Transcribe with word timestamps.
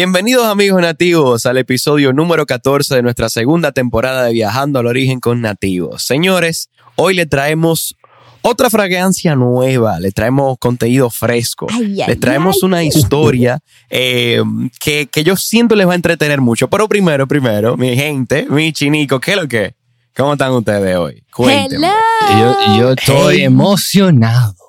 Bienvenidos 0.00 0.44
amigos 0.44 0.82
nativos 0.82 1.46
al 1.46 1.56
episodio 1.56 2.12
número 2.12 2.44
14 2.44 2.96
de 2.96 3.02
nuestra 3.02 3.30
segunda 3.30 3.72
temporada 3.72 4.24
de 4.24 4.34
Viajando 4.34 4.78
al 4.78 4.84
Origen 4.88 5.20
con 5.20 5.40
Nativos. 5.40 6.02
Señores, 6.02 6.68
hoy 6.96 7.14
le 7.14 7.24
traemos 7.24 7.96
otra 8.42 8.68
fragancia 8.68 9.34
nueva, 9.36 9.98
le 9.98 10.12
traemos 10.12 10.58
contenido 10.58 11.08
fresco, 11.08 11.66
Ay, 11.70 12.02
ay, 12.02 12.08
le 12.08 12.16
traemos 12.16 12.56
ay. 12.56 12.66
una 12.66 12.84
historia 12.84 13.60
eh, 13.88 14.42
que, 14.80 15.06
que 15.10 15.24
yo 15.24 15.34
siento 15.34 15.74
les 15.74 15.88
va 15.88 15.92
a 15.92 15.96
entretener 15.96 16.42
mucho. 16.42 16.68
Pero 16.68 16.88
primero, 16.90 17.26
primero, 17.26 17.78
mi 17.78 17.96
gente, 17.96 18.46
mi 18.50 18.74
chinico, 18.74 19.18
¿qué 19.18 19.30
es 19.30 19.36
lo 19.38 19.48
que? 19.48 19.76
¿Cómo 20.14 20.34
están 20.34 20.52
ustedes 20.52 20.94
hoy? 20.94 21.24
Cuéntenme. 21.34 21.88
Hello. 22.28 22.54
Yo, 22.76 22.76
yo 22.78 22.92
estoy 22.92 23.36
Hey. 23.36 23.44
emocionado. 23.44 24.65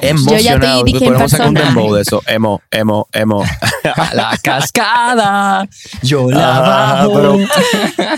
Emocionado. 0.00 0.84
dije 0.84 0.98
en 1.04 1.12
Podemos 1.12 1.30
sacar 1.30 1.48
un 1.48 1.54
dembow 1.54 1.94
de 1.94 2.02
eso. 2.02 2.22
Emo, 2.26 2.60
emo, 2.70 3.08
emo. 3.12 3.44
La 4.12 4.38
cascada. 4.42 5.68
Yo 6.02 6.30
la 6.30 6.56
Ah, 6.56 7.06
bajo. 7.06 7.14
pero- 7.14 7.38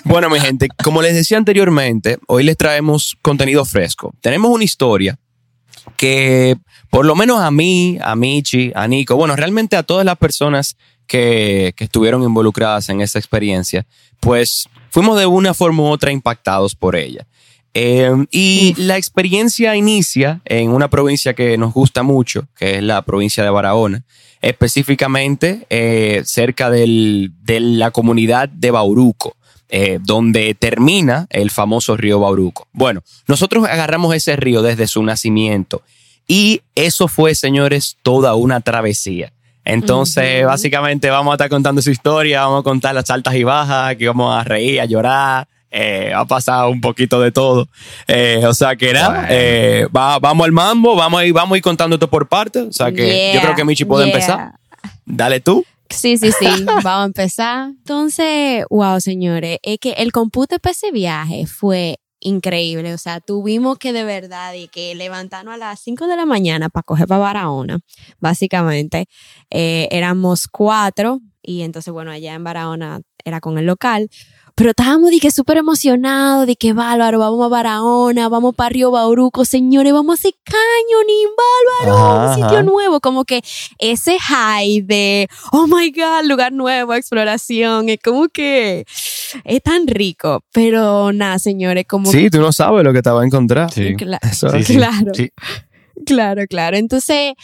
bueno, 0.05 0.31
mi 0.31 0.41
gente, 0.41 0.69
como 0.83 1.03
les 1.03 1.15
decía 1.15 1.37
anteriormente, 1.37 2.19
hoy 2.27 2.43
les 2.45 2.57
traemos 2.57 3.17
contenido 3.23 3.65
fresco. 3.65 4.13
Tenemos 4.21 4.51
una 4.51 4.65
historia 4.65 5.19
que, 5.97 6.57
por 6.91 7.05
lo 7.07 7.15
menos 7.15 7.41
a 7.41 7.51
mí, 7.51 7.99
a 8.03 8.15
Michi, 8.17 8.73
a 8.75 8.87
Nico, 8.89 9.17
bueno, 9.17 9.37
realmente 9.37 9.77
a 9.77 9.83
todas 9.83 10.05
las 10.05 10.17
personas 10.17 10.77
que, 11.07 11.73
que 11.77 11.85
estuvieron 11.85 12.23
involucradas 12.23 12.89
en 12.89 13.01
esta 13.01 13.19
experiencia, 13.19 13.87
pues 14.21 14.69
fuimos 14.91 15.19
de 15.19 15.27
una 15.27 15.55
forma 15.55 15.83
u 15.83 15.87
otra 15.87 16.13
impactados 16.13 16.75
por 16.75 16.97
ella. 16.97 17.27
Eh, 17.81 18.11
y 18.33 18.75
la 18.77 18.97
experiencia 18.97 19.77
inicia 19.77 20.41
en 20.45 20.71
una 20.71 20.89
provincia 20.91 21.33
que 21.35 21.57
nos 21.57 21.73
gusta 21.73 22.03
mucho, 22.03 22.49
que 22.59 22.79
es 22.79 22.83
la 22.83 23.03
provincia 23.03 23.45
de 23.45 23.51
Barahona, 23.51 24.03
específicamente 24.43 25.65
eh, 25.71 26.23
cerca 26.25 26.71
del- 26.71 27.31
de 27.43 27.61
la 27.61 27.93
comunidad 27.93 28.49
de 28.49 28.73
Bauruco, 28.73 29.37
eh, 29.69 29.99
donde 30.03 30.55
termina 30.55 31.27
el 31.31 31.51
famoso 31.51 31.97
río 31.97 32.19
Bauruco. 32.19 32.67
Bueno, 32.73 33.03
nosotros 33.29 33.65
agarramos 33.69 34.13
ese 34.15 34.35
río 34.35 34.61
desde 34.63 34.89
su 34.89 35.01
nacimiento 35.05 35.83
y 36.27 36.63
eso 36.75 37.07
fue, 37.07 37.37
señores, 37.37 37.97
toda 38.03 38.35
una 38.35 38.61
travesía. 38.61 39.33
Entonces, 39.65 40.45
básicamente 40.47 41.11
vamos 41.11 41.33
a 41.33 41.35
estar 41.35 41.49
contando 41.49 41.81
su 41.83 41.91
historia, 41.91 42.41
vamos 42.43 42.61
a 42.61 42.65
contar 42.65 42.95
las 42.95 43.09
altas 43.11 43.35
y 43.37 43.45
bajas, 43.45 43.95
que 43.97 44.09
vamos 44.09 44.35
a 44.35 44.43
reír, 44.43 44.81
a 44.81 44.85
llorar, 44.87 45.47
eh, 45.71 46.13
ha 46.15 46.25
pasado 46.25 46.71
un 46.71 46.81
poquito 46.81 47.21
de 47.21 47.31
todo. 47.33 47.69
Eh, 48.07 48.43
o 48.47 48.55
sea 48.55 48.77
que 48.77 48.93
nada, 48.93 49.27
eh, 49.31 49.87
va- 49.95 50.19
vamos 50.19 50.45
al 50.47 50.53
mambo, 50.53 50.95
vamos 50.97 51.21
a, 51.21 51.25
ir, 51.27 51.33
vamos 51.33 51.55
a 51.55 51.59
ir 51.59 51.63
contando 51.63 51.97
esto 51.97 52.09
por 52.09 52.29
partes. 52.29 52.63
O 52.65 52.73
sea 52.73 52.91
que 52.93 53.33
yo 53.35 53.41
creo 53.41 53.55
que 53.55 53.65
Michi 53.65 53.85
puede 53.85 54.07
yeah. 54.07 54.15
empezar. 54.15 54.53
Dale 55.05 55.41
tú. 55.41 55.65
Sí, 55.91 56.19
sí, 56.19 56.31
sí. 56.33 56.47
Vamos 56.67 56.85
a 56.87 57.05
empezar. 57.05 57.69
Entonces, 57.71 58.65
wow, 58.69 59.01
señores, 59.01 59.59
es 59.63 59.79
que 59.79 59.93
el 59.93 60.13
compute 60.13 60.59
para 60.59 60.73
ese 60.73 60.91
viaje 60.93 61.47
fue 61.47 61.97
increíble. 62.21 62.93
O 62.93 62.99
sea, 62.99 63.21
tuvimos 63.21 63.79
que 63.79 63.95
de 63.95 64.05
verdad 64.05 64.53
y 64.53 64.69
que 64.69 64.95
levantarnos 64.95 65.55
a 65.55 65.57
las 65.57 65.81
5 65.81 66.07
de 66.07 66.17
la 66.17 66.27
mañana 66.27 66.69
para 66.69 66.83
coger 66.83 67.07
para 67.07 67.21
Barahona. 67.21 67.79
Básicamente, 68.21 69.07
Eh, 69.51 69.89
éramos 69.91 70.47
cuatro 70.49 71.21
y 71.43 71.63
entonces, 71.63 71.91
bueno, 71.93 72.11
allá 72.11 72.35
en 72.35 72.45
Barahona 72.45 73.01
era 73.25 73.41
con 73.41 73.57
el 73.57 73.65
local. 73.65 74.11
Pero 74.59 74.71
estábamos 74.71 75.11
de 75.13 75.21
que 75.21 75.31
súper 75.31 75.57
emocionados, 75.59 76.45
de 76.49 76.57
que 76.57 76.73
bárbaro, 76.73 77.21
vamos 77.21 77.47
a 77.47 77.49
Barahona, 77.49 78.29
vamos 78.29 78.57
para 78.57 78.71
Río 78.71 78.91
Bauruco, 78.91 79.45
señores, 79.45 79.93
vamos 79.93 80.11
a 80.11 80.19
hacer 80.19 80.33
cañoning, 80.43 81.29
bárbaro, 81.87 82.29
un 82.29 82.35
sitio 82.35 82.63
nuevo, 82.65 82.99
como 83.01 83.25
que 83.25 83.41
ese 83.79 84.19
high 84.19 84.81
de, 84.81 85.29
oh 85.53 85.69
my 85.69 85.93
God, 85.93 86.25
lugar 86.29 86.53
nuevo, 86.53 86.93
exploración, 86.95 87.89
es 87.89 88.01
como 88.03 88.29
que 88.31 88.85
es 89.45 89.63
tan 89.63 89.87
rico. 89.87 90.43
Pero 90.53 91.13
nada, 91.13 91.39
señores, 91.39 91.85
como 91.89 92.11
Sí, 92.11 92.29
tú 92.29 92.41
no 92.41 92.51
sabes 92.51 92.83
lo 92.83 92.93
que 92.93 93.01
te 93.01 93.11
va 93.11 93.23
a 93.23 93.27
encontrar. 93.27 93.73
Sí. 93.73 93.95
Cla- 93.95 94.19
Sí, 94.33 94.65
sí. 94.65 94.75
Claro. 94.77 95.13
Sí. 95.15 95.31
Claro, 96.05 96.43
claro. 96.49 96.77
Entonces, 96.77 97.35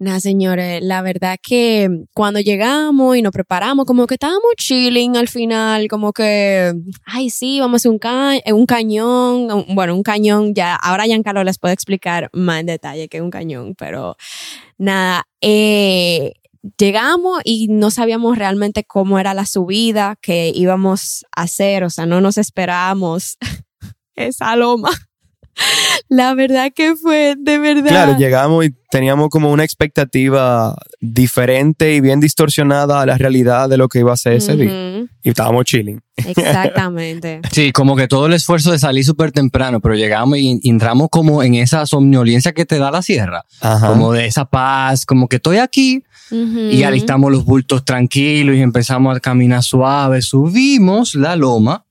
nada, 0.00 0.18
señores, 0.18 0.82
la 0.82 1.02
verdad 1.02 1.36
que 1.42 1.88
cuando 2.14 2.40
llegamos 2.40 3.16
y 3.16 3.22
nos 3.22 3.32
preparamos, 3.32 3.86
como 3.86 4.06
que 4.06 4.14
estábamos 4.14 4.42
chilling 4.56 5.16
al 5.16 5.28
final, 5.28 5.86
como 5.88 6.12
que, 6.12 6.72
ay, 7.04 7.30
sí, 7.30 7.60
vamos 7.60 7.74
a 7.74 7.88
hacer 7.88 7.92
un, 7.92 8.00
eh, 8.44 8.52
un 8.52 8.66
cañón, 8.66 9.52
un- 9.52 9.74
bueno, 9.74 9.94
un 9.94 10.02
cañón, 10.02 10.54
ya, 10.54 10.74
ahora 10.74 11.04
Giancarlo 11.04 11.44
les 11.44 11.58
puede 11.58 11.74
explicar 11.74 12.30
más 12.32 12.60
en 12.60 12.66
detalle 12.66 13.08
que 13.08 13.22
un 13.22 13.30
cañón, 13.30 13.74
pero 13.76 14.16
nada, 14.78 15.24
eh, 15.42 16.32
llegamos 16.78 17.40
y 17.44 17.68
no 17.68 17.90
sabíamos 17.90 18.38
realmente 18.38 18.84
cómo 18.84 19.18
era 19.18 19.34
la 19.34 19.46
subida 19.46 20.16
que 20.22 20.50
íbamos 20.54 21.26
a 21.36 21.42
hacer, 21.42 21.84
o 21.84 21.90
sea, 21.90 22.06
no 22.06 22.20
nos 22.20 22.38
esperábamos 22.38 23.36
esa 24.16 24.56
loma. 24.56 24.90
La 26.08 26.34
verdad 26.34 26.72
que 26.74 26.96
fue 26.96 27.36
de 27.38 27.58
verdad. 27.58 27.88
Claro, 27.88 28.18
llegamos 28.18 28.64
y 28.64 28.74
teníamos 28.90 29.28
como 29.28 29.52
una 29.52 29.62
expectativa 29.62 30.76
diferente 31.00 31.94
y 31.94 32.00
bien 32.00 32.18
distorsionada 32.18 33.00
a 33.00 33.06
la 33.06 33.16
realidad 33.16 33.68
de 33.68 33.76
lo 33.76 33.88
que 33.88 34.00
iba 34.00 34.12
a 34.12 34.16
ser 34.16 34.34
ese 34.34 34.56
día. 34.56 35.06
Y 35.22 35.28
estábamos 35.28 35.64
chilling. 35.66 36.00
Exactamente. 36.16 37.40
Sí, 37.52 37.72
como 37.72 37.96
que 37.96 38.08
todo 38.08 38.26
el 38.26 38.32
esfuerzo 38.32 38.72
de 38.72 38.78
salir 38.78 39.04
súper 39.04 39.32
temprano, 39.32 39.80
pero 39.80 39.94
llegamos 39.94 40.38
y, 40.38 40.58
y 40.62 40.70
entramos 40.70 41.08
como 41.10 41.42
en 41.42 41.54
esa 41.54 41.84
somnolencia 41.86 42.52
que 42.52 42.64
te 42.64 42.78
da 42.78 42.90
la 42.90 43.02
sierra. 43.02 43.44
Ajá. 43.60 43.88
Como 43.88 44.12
de 44.12 44.26
esa 44.26 44.44
paz, 44.44 45.04
como 45.04 45.28
que 45.28 45.36
estoy 45.36 45.58
aquí 45.58 46.02
Ujú. 46.30 46.58
y 46.58 46.82
alistamos 46.84 47.30
los 47.30 47.44
bultos 47.44 47.84
tranquilos 47.84 48.56
y 48.56 48.60
empezamos 48.60 49.16
a 49.16 49.20
caminar 49.20 49.62
suave. 49.62 50.22
Subimos 50.22 51.14
la 51.14 51.36
loma 51.36 51.84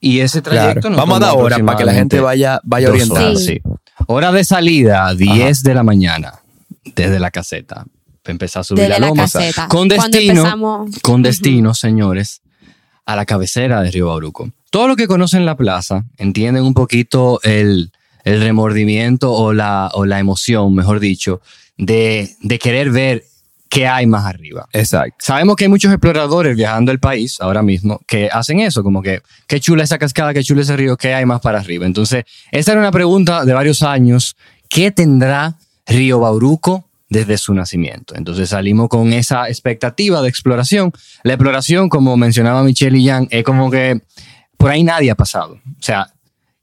y 0.00 0.20
ese 0.20 0.42
Claro. 0.42 0.58
trayecto 0.60 0.90
nos 0.90 0.98
Vamos 0.98 1.16
a 1.16 1.20
dar 1.26 1.36
hora 1.36 1.58
para 1.64 1.76
que 1.78 1.84
la 1.84 1.92
gente 1.94 2.20
vaya, 2.20 2.60
vaya 2.64 2.88
orientada. 2.90 3.34
Sí. 3.36 3.60
Hora 4.06 4.30
de 4.32 4.44
salida, 4.44 5.14
10 5.14 5.62
de 5.62 5.74
la 5.74 5.82
mañana, 5.82 6.34
desde 6.94 7.18
la 7.18 7.30
caseta. 7.30 7.84
Empezar 8.24 8.60
a 8.60 8.64
subir 8.64 8.82
Desde 8.84 9.00
la 9.00 9.06
loma. 9.08 9.22
caseta. 9.22 9.68
Con 9.68 9.88
destino, 9.88 10.86
con 11.02 11.22
destino, 11.22 11.72
señores, 11.74 12.42
a 13.06 13.16
la 13.16 13.24
cabecera 13.24 13.80
de 13.80 13.90
Río 13.90 14.08
Bauruco. 14.08 14.50
Todo 14.70 14.86
lo 14.86 14.96
que 14.96 15.06
conocen 15.06 15.46
la 15.46 15.56
plaza 15.56 16.04
entienden 16.18 16.62
un 16.64 16.74
poquito 16.74 17.40
el, 17.42 17.90
el 18.24 18.40
remordimiento 18.42 19.32
o 19.32 19.54
la, 19.54 19.90
o 19.94 20.04
la 20.04 20.18
emoción, 20.18 20.74
mejor 20.74 21.00
dicho, 21.00 21.40
de, 21.78 22.36
de 22.42 22.58
querer 22.58 22.90
ver 22.90 23.24
qué 23.68 23.86
hay 23.86 24.06
más 24.06 24.24
arriba. 24.24 24.68
Exacto. 24.72 25.16
Sabemos 25.20 25.56
que 25.56 25.64
hay 25.64 25.68
muchos 25.68 25.92
exploradores 25.92 26.56
viajando 26.56 26.92
el 26.92 26.98
país 26.98 27.40
ahora 27.40 27.62
mismo 27.62 28.00
que 28.06 28.28
hacen 28.32 28.60
eso, 28.60 28.82
como 28.82 29.02
que 29.02 29.22
qué 29.46 29.60
chula 29.60 29.84
esa 29.84 29.98
cascada, 29.98 30.32
qué 30.32 30.42
chula 30.42 30.62
ese 30.62 30.76
río, 30.76 30.96
qué 30.96 31.14
hay 31.14 31.26
más 31.26 31.40
para 31.40 31.58
arriba. 31.58 31.86
Entonces, 31.86 32.24
esa 32.50 32.72
era 32.72 32.80
una 32.80 32.92
pregunta 32.92 33.44
de 33.44 33.52
varios 33.52 33.82
años. 33.82 34.36
¿Qué 34.68 34.90
tendrá 34.90 35.56
Río 35.86 36.20
Bauruco 36.20 36.88
desde 37.08 37.38
su 37.38 37.54
nacimiento? 37.54 38.14
Entonces 38.14 38.50
salimos 38.50 38.88
con 38.88 39.12
esa 39.12 39.48
expectativa 39.48 40.20
de 40.22 40.28
exploración. 40.28 40.92
La 41.22 41.34
exploración, 41.34 41.88
como 41.88 42.16
mencionaba 42.16 42.62
Michelle 42.62 42.98
y 42.98 43.06
Jan, 43.06 43.28
es 43.30 43.44
como 43.44 43.70
que 43.70 44.00
por 44.56 44.70
ahí 44.70 44.82
nadie 44.82 45.10
ha 45.10 45.14
pasado. 45.14 45.54
O 45.54 45.82
sea, 45.82 46.12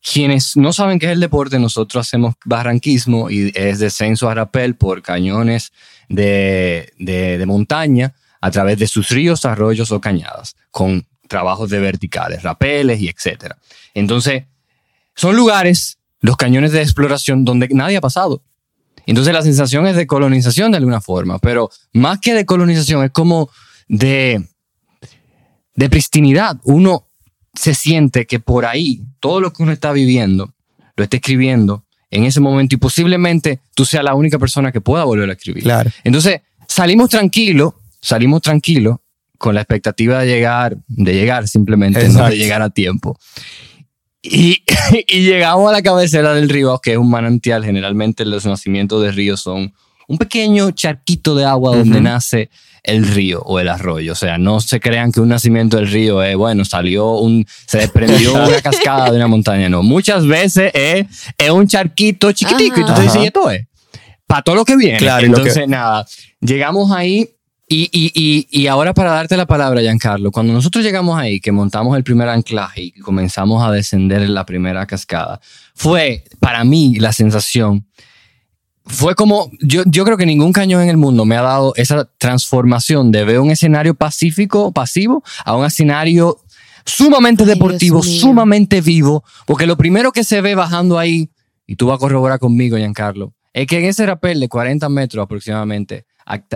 quienes 0.01 0.55
no 0.55 0.71
saben 0.71 0.99
qué 0.99 1.07
es 1.07 1.13
el 1.13 1.19
deporte, 1.19 1.57
nosotros 1.57 2.05
hacemos 2.05 2.35
barranquismo 2.45 3.31
y 3.31 3.51
es 3.55 3.79
descenso 3.79 4.29
a 4.29 4.35
rapel 4.35 4.75
por 4.75 5.01
cañones 5.01 5.71
de, 6.09 6.91
de- 6.99 7.37
de 7.37 7.45
montaña 7.45 8.13
a 8.41 8.51
través 8.51 8.77
de 8.77 8.87
sus 8.87 9.09
ríos, 9.09 9.45
arroyos 9.45 9.91
o 9.91 9.99
cañadas, 10.01 10.55
con 10.71 11.07
trabajos 11.27 11.69
de 11.69 11.79
verticales, 11.79 12.43
rapeles 12.43 12.99
y 13.01 13.09
etcétera. 13.09 13.57
Entonces, 13.93 14.43
son 15.15 15.35
lugares, 15.35 15.97
los 16.19 16.37
cañones 16.37 16.71
de 16.71 16.81
exploración, 16.81 17.45
donde 17.45 17.67
nadie 17.71 17.97
ha 17.97 18.01
pasado. 18.01 18.43
Entonces, 19.07 19.33
la 19.33 19.41
sensación 19.41 19.87
es 19.87 19.95
de 19.95 20.07
colonización 20.07 20.71
de 20.71 20.77
alguna 20.77 21.01
forma, 21.01 21.39
pero 21.39 21.69
más 21.93 22.19
que 22.19 22.33
de 22.33 22.45
colonización, 22.45 23.03
es 23.05 23.11
como 23.11 23.49
de, 23.87 24.47
de 25.75 25.89
pristinidad. 25.89 26.57
Uno 26.63 27.07
se 27.53 27.73
siente 27.73 28.25
que 28.27 28.39
por 28.39 28.65
ahí, 28.65 29.03
todo 29.19 29.39
lo 29.41 29.53
que 29.53 29.63
uno 29.63 29.71
está 29.71 29.91
viviendo, 29.91 30.53
lo 30.95 31.03
está 31.03 31.17
escribiendo 31.17 31.84
en 32.15 32.25
ese 32.25 32.39
momento 32.39 32.75
y 32.75 32.77
posiblemente 32.77 33.59
tú 33.75 33.85
seas 33.85 34.03
la 34.03 34.15
única 34.15 34.39
persona 34.39 34.71
que 34.71 34.81
pueda 34.81 35.03
volver 35.03 35.29
a 35.29 35.33
escribir. 35.33 35.63
Claro. 35.63 35.91
Entonces, 36.03 36.41
salimos 36.67 37.09
tranquilos, 37.09 37.73
salimos 38.01 38.41
tranquilos 38.41 38.97
con 39.37 39.53
la 39.53 39.61
expectativa 39.61 40.19
de 40.19 40.27
llegar, 40.27 40.77
de 40.87 41.13
llegar 41.13 41.47
simplemente, 41.47 42.07
no 42.09 42.29
de 42.29 42.37
llegar 42.37 42.61
a 42.61 42.69
tiempo. 42.69 43.19
Y, 44.21 44.63
y 45.07 45.21
llegamos 45.21 45.69
a 45.69 45.73
la 45.73 45.81
cabecera 45.81 46.33
del 46.33 46.49
río, 46.49 46.79
que 46.79 46.93
es 46.93 46.97
un 46.97 47.09
manantial. 47.09 47.63
Generalmente 47.63 48.25
los 48.25 48.45
nacimientos 48.45 49.03
de 49.03 49.11
ríos 49.11 49.41
son 49.41 49.73
un 50.07 50.17
pequeño 50.17 50.71
charquito 50.71 51.35
de 51.35 51.45
agua 51.45 51.75
donde 51.75 51.99
nace 52.01 52.49
el 52.85 53.05
río 53.07 53.41
o 53.41 53.59
el 53.59 53.67
arroyo. 53.67 54.13
O 54.13 54.15
sea, 54.15 54.37
no 54.37 54.59
se 54.59 54.79
crean 54.79 55.11
que 55.11 55.19
un 55.19 55.29
nacimiento 55.29 55.77
del 55.77 55.87
río 55.87 56.23
es, 56.23 56.35
bueno, 56.35 56.63
salió 56.65 57.15
un, 57.17 57.45
se 57.65 57.79
desprendió 57.79 58.33
una 58.47 58.61
cascada 58.61 59.09
de 59.11 59.17
una 59.17 59.27
montaña. 59.27 59.69
No, 59.69 59.83
muchas 59.83 60.25
veces 60.25 60.71
es, 60.73 61.05
es 61.37 61.49
un 61.49 61.67
charquito 61.67 62.31
chiquitico 62.31 62.79
y 62.79 62.83
tú 62.83 62.87
te 62.87 62.93
Ajá. 62.93 63.01
dices, 63.01 63.21
¿y 63.23 63.25
esto 63.25 63.49
es? 63.49 63.65
Para 64.27 64.41
todo 64.41 64.55
lo 64.55 64.65
que 64.65 64.75
viene. 64.75 64.97
Claro, 64.97 65.25
Entonces, 65.25 65.67
nada, 65.67 66.05
llegamos 66.39 66.91
ahí 66.91 67.29
Y, 67.67 67.89
y, 67.91 68.11
y, 68.13 68.47
y 68.51 68.67
ahora 68.67 68.93
para 68.93 69.11
darte 69.11 69.35
la 69.35 69.47
palabra, 69.47 69.81
Giancarlo, 69.81 70.31
cuando 70.31 70.53
nosotros 70.53 70.83
llegamos 70.83 71.17
ahí, 71.17 71.39
que 71.39 71.51
montamos 71.51 71.97
el 71.97 72.03
primer 72.03 72.29
anclaje 72.29 72.81
y 72.83 72.91
comenzamos 72.99 73.63
a 73.63 73.71
descender 73.71 74.21
en 74.21 74.35
la 74.35 74.45
primera 74.45 74.85
cascada, 74.85 75.39
fue 75.73 76.23
para 76.39 76.63
mí 76.63 76.97
la 76.99 77.11
sensación, 77.11 77.87
fue 78.85 79.15
como, 79.15 79.49
yo, 79.61 79.83
yo 79.85 80.05
creo 80.05 80.17
que 80.17 80.25
ningún 80.25 80.53
cañón 80.53 80.81
en 80.83 80.89
el 80.89 80.97
mundo 80.97 81.25
me 81.25 81.35
ha 81.35 81.41
dado 81.41 81.73
esa 81.75 82.09
transformación 82.17 83.11
de 83.11 83.23
ver 83.25 83.39
un 83.39 83.49
escenario 83.51 83.95
pacífico, 83.95 84.71
pasivo, 84.71 85.23
a 85.43 85.55
un 85.55 85.65
escenario 85.65 86.37
sumamente 86.85 87.43
Ay, 87.43 87.49
deportivo, 87.49 88.03
sumamente 88.03 88.81
vivo, 88.81 89.23
porque 89.47 89.65
lo 89.65 89.75
primero 89.75 90.11
que 90.11 90.23
se 90.23 90.41
ve 90.41 90.53
bajando 90.53 90.99
ahí, 90.99 91.29
y 91.65 91.75
tú 91.77 91.87
vas 91.87 91.95
a 91.95 91.99
corroborar 91.99 92.37
conmigo, 92.39 92.77
Giancarlo, 92.77 93.33
es 93.53 93.65
que 93.65 93.79
en 93.79 93.85
ese 93.85 94.05
rappel 94.05 94.39
de 94.39 94.49
40 94.49 94.87
metros 94.89 95.23
aproximadamente, 95.23 96.05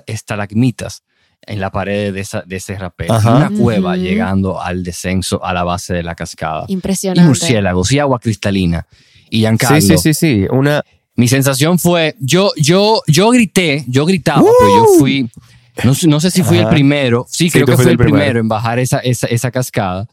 estalagmitas 0.05 1.03
en 1.41 1.59
la 1.61 1.71
pared 1.71 2.13
de, 2.13 2.19
esa, 2.19 2.41
de 2.45 2.57
ese 2.57 2.77
rappel, 2.77 3.09
Ajá. 3.09 3.35
una 3.37 3.49
cueva 3.49 3.95
llegando 3.95 4.61
al 4.61 4.83
descenso 4.83 5.43
a 5.43 5.53
la 5.53 5.63
base 5.63 5.93
de 5.95 6.03
la 6.03 6.13
cascada, 6.13 6.65
y 6.67 6.73
Impresionante. 6.73 7.27
murciélagos 7.27 7.91
y 7.91 7.99
agua 7.99 8.19
cristalina. 8.19 8.85
Y 9.31 9.39
Giancarlo, 9.39 9.79
Sí, 9.81 9.87
sí, 9.87 9.97
sí, 9.97 10.13
sí. 10.13 10.45
Una, 10.51 10.83
mi 11.19 11.27
sensación 11.27 11.77
fue, 11.79 12.15
yo, 12.19 12.51
yo, 12.57 13.01
yo 13.07 13.29
grité, 13.31 13.83
yo 13.87 14.05
gritaba, 14.05 14.41
pero 14.59 14.75
yo 14.75 14.85
fui, 14.99 15.29
no, 15.83 15.93
sé- 15.93 16.07
no 16.07 16.19
sé 16.19 16.31
si 16.31 16.43
fui 16.43 16.57
el 16.57 16.67
primero, 16.67 17.25
sí, 17.29 17.45
Sí, 17.49 17.51
creo 17.51 17.65
que 17.65 17.75
fui 17.75 17.91
el 17.91 17.97
primero. 17.97 18.15
primero 18.17 18.39
en 18.39 18.47
bajar 18.47 18.79
esa, 18.79 18.99
esa, 18.99 19.27
esa 19.27 19.51
cascada, 19.51 20.07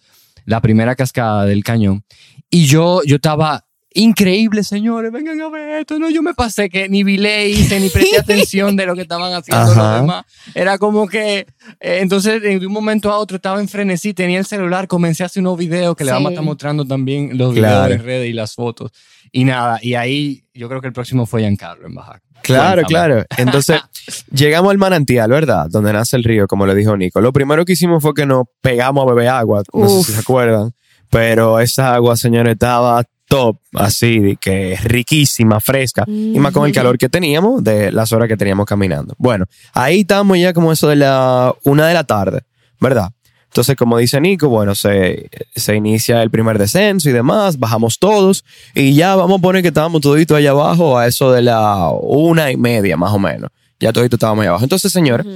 la 0.44 0.60
primera 0.60 0.94
cascada 0.96 1.44
del 1.44 1.62
cañón. 1.64 2.04
Y 2.50 2.66
yo, 2.66 3.02
yo 3.04 3.16
estaba, 3.16 3.64
increíble, 4.00 4.62
señores, 4.62 5.10
vengan 5.10 5.40
a 5.40 5.48
ver 5.48 5.80
esto. 5.80 5.98
No, 5.98 6.08
yo 6.10 6.22
me 6.22 6.34
pasé 6.34 6.68
que 6.68 6.88
ni 6.88 7.02
vilé 7.04 7.48
hice, 7.48 7.80
ni 7.80 7.88
presté 7.88 8.18
atención 8.18 8.76
de 8.76 8.86
lo 8.86 8.94
que 8.94 9.02
estaban 9.02 9.32
haciendo 9.32 9.72
Ajá. 9.72 9.92
los 9.92 10.00
demás. 10.02 10.24
Era 10.54 10.78
como 10.78 11.08
que, 11.08 11.46
eh, 11.80 11.98
entonces, 12.00 12.40
de 12.42 12.66
un 12.66 12.72
momento 12.72 13.10
a 13.10 13.18
otro 13.18 13.36
estaba 13.36 13.60
en 13.60 13.68
frenesí, 13.68 14.14
tenía 14.14 14.38
el 14.38 14.46
celular, 14.46 14.86
comencé 14.86 15.22
a 15.22 15.26
hacer 15.26 15.40
unos 15.42 15.58
videos 15.58 15.96
que 15.96 16.04
le 16.04 16.10
Sí. 16.10 16.14
vamos 16.14 16.28
a 16.30 16.32
estar 16.32 16.44
mostrando 16.44 16.84
también 16.84 17.36
los 17.36 17.54
videos 17.54 17.70
Claro. 17.72 17.94
en 17.94 18.02
redes 18.04 18.30
y 18.30 18.32
las 18.32 18.54
fotos. 18.54 18.90
Y 19.32 19.44
nada, 19.44 19.78
y 19.82 19.94
ahí 19.94 20.44
yo 20.54 20.68
creo 20.68 20.80
que 20.80 20.86
el 20.86 20.92
próximo 20.92 21.26
fue 21.26 21.40
Giancarlo 21.40 21.86
en 21.86 21.94
bajar. 21.94 22.20
Claro, 22.42 22.82
Cuéntame. 22.82 22.86
claro. 22.88 23.24
Entonces, 23.38 23.80
llegamos 24.30 24.70
al 24.70 24.78
manantial, 24.78 25.28
¿verdad? 25.30 25.66
Donde 25.68 25.92
nace 25.92 26.16
el 26.16 26.22
río, 26.22 26.46
como 26.46 26.64
le 26.66 26.74
dijo 26.74 26.96
Nico. 26.96 27.20
Lo 27.20 27.32
primero 27.32 27.64
que 27.64 27.72
hicimos 27.72 28.02
fue 28.02 28.14
que 28.14 28.24
nos 28.24 28.44
pegamos 28.60 29.02
a 29.04 29.12
beber 29.12 29.28
agua. 29.30 29.62
No 29.74 29.88
sé 29.88 29.94
Uf. 29.96 30.06
si 30.06 30.12
se 30.12 30.20
acuerdan. 30.20 30.72
Pero 31.10 31.58
esa 31.60 31.94
agua, 31.94 32.16
señores, 32.16 32.52
estaba 32.52 33.02
top, 33.28 33.58
así, 33.74 34.18
de 34.20 34.36
que 34.36 34.78
riquísima, 34.82 35.60
fresca. 35.60 36.04
Y 36.06 36.38
más 36.38 36.52
con 36.52 36.66
el 36.66 36.72
calor 36.72 36.98
que 36.98 37.08
teníamos 37.08 37.62
de 37.62 37.92
las 37.92 38.12
horas 38.12 38.28
que 38.28 38.36
teníamos 38.36 38.66
caminando. 38.66 39.14
Bueno, 39.18 39.46
ahí 39.72 40.00
estábamos 40.00 40.38
ya 40.38 40.52
como 40.52 40.72
eso 40.72 40.88
de 40.88 40.96
la 40.96 41.54
una 41.64 41.86
de 41.86 41.94
la 41.94 42.04
tarde, 42.04 42.42
¿verdad? 42.80 43.10
Entonces, 43.46 43.76
como 43.76 43.96
dice 43.96 44.20
Nico, 44.20 44.48
bueno, 44.48 44.74
se, 44.74 45.30
se 45.54 45.74
inicia 45.74 46.22
el 46.22 46.30
primer 46.30 46.58
descenso 46.58 47.08
y 47.08 47.12
demás, 47.12 47.58
bajamos 47.58 47.98
todos 47.98 48.44
y 48.74 48.94
ya 48.94 49.16
vamos 49.16 49.38
a 49.38 49.42
poner 49.42 49.62
que 49.62 49.68
estábamos 49.68 50.02
toditos 50.02 50.36
allá 50.36 50.50
abajo 50.50 50.98
a 50.98 51.06
eso 51.06 51.32
de 51.32 51.40
la 51.40 51.88
una 51.90 52.50
y 52.50 52.58
media 52.58 52.98
más 52.98 53.12
o 53.12 53.18
menos. 53.18 53.50
Ya 53.80 53.92
toditos 53.92 54.18
estábamos 54.18 54.42
allá 54.42 54.50
abajo. 54.50 54.64
Entonces, 54.64 54.92
señores, 54.92 55.26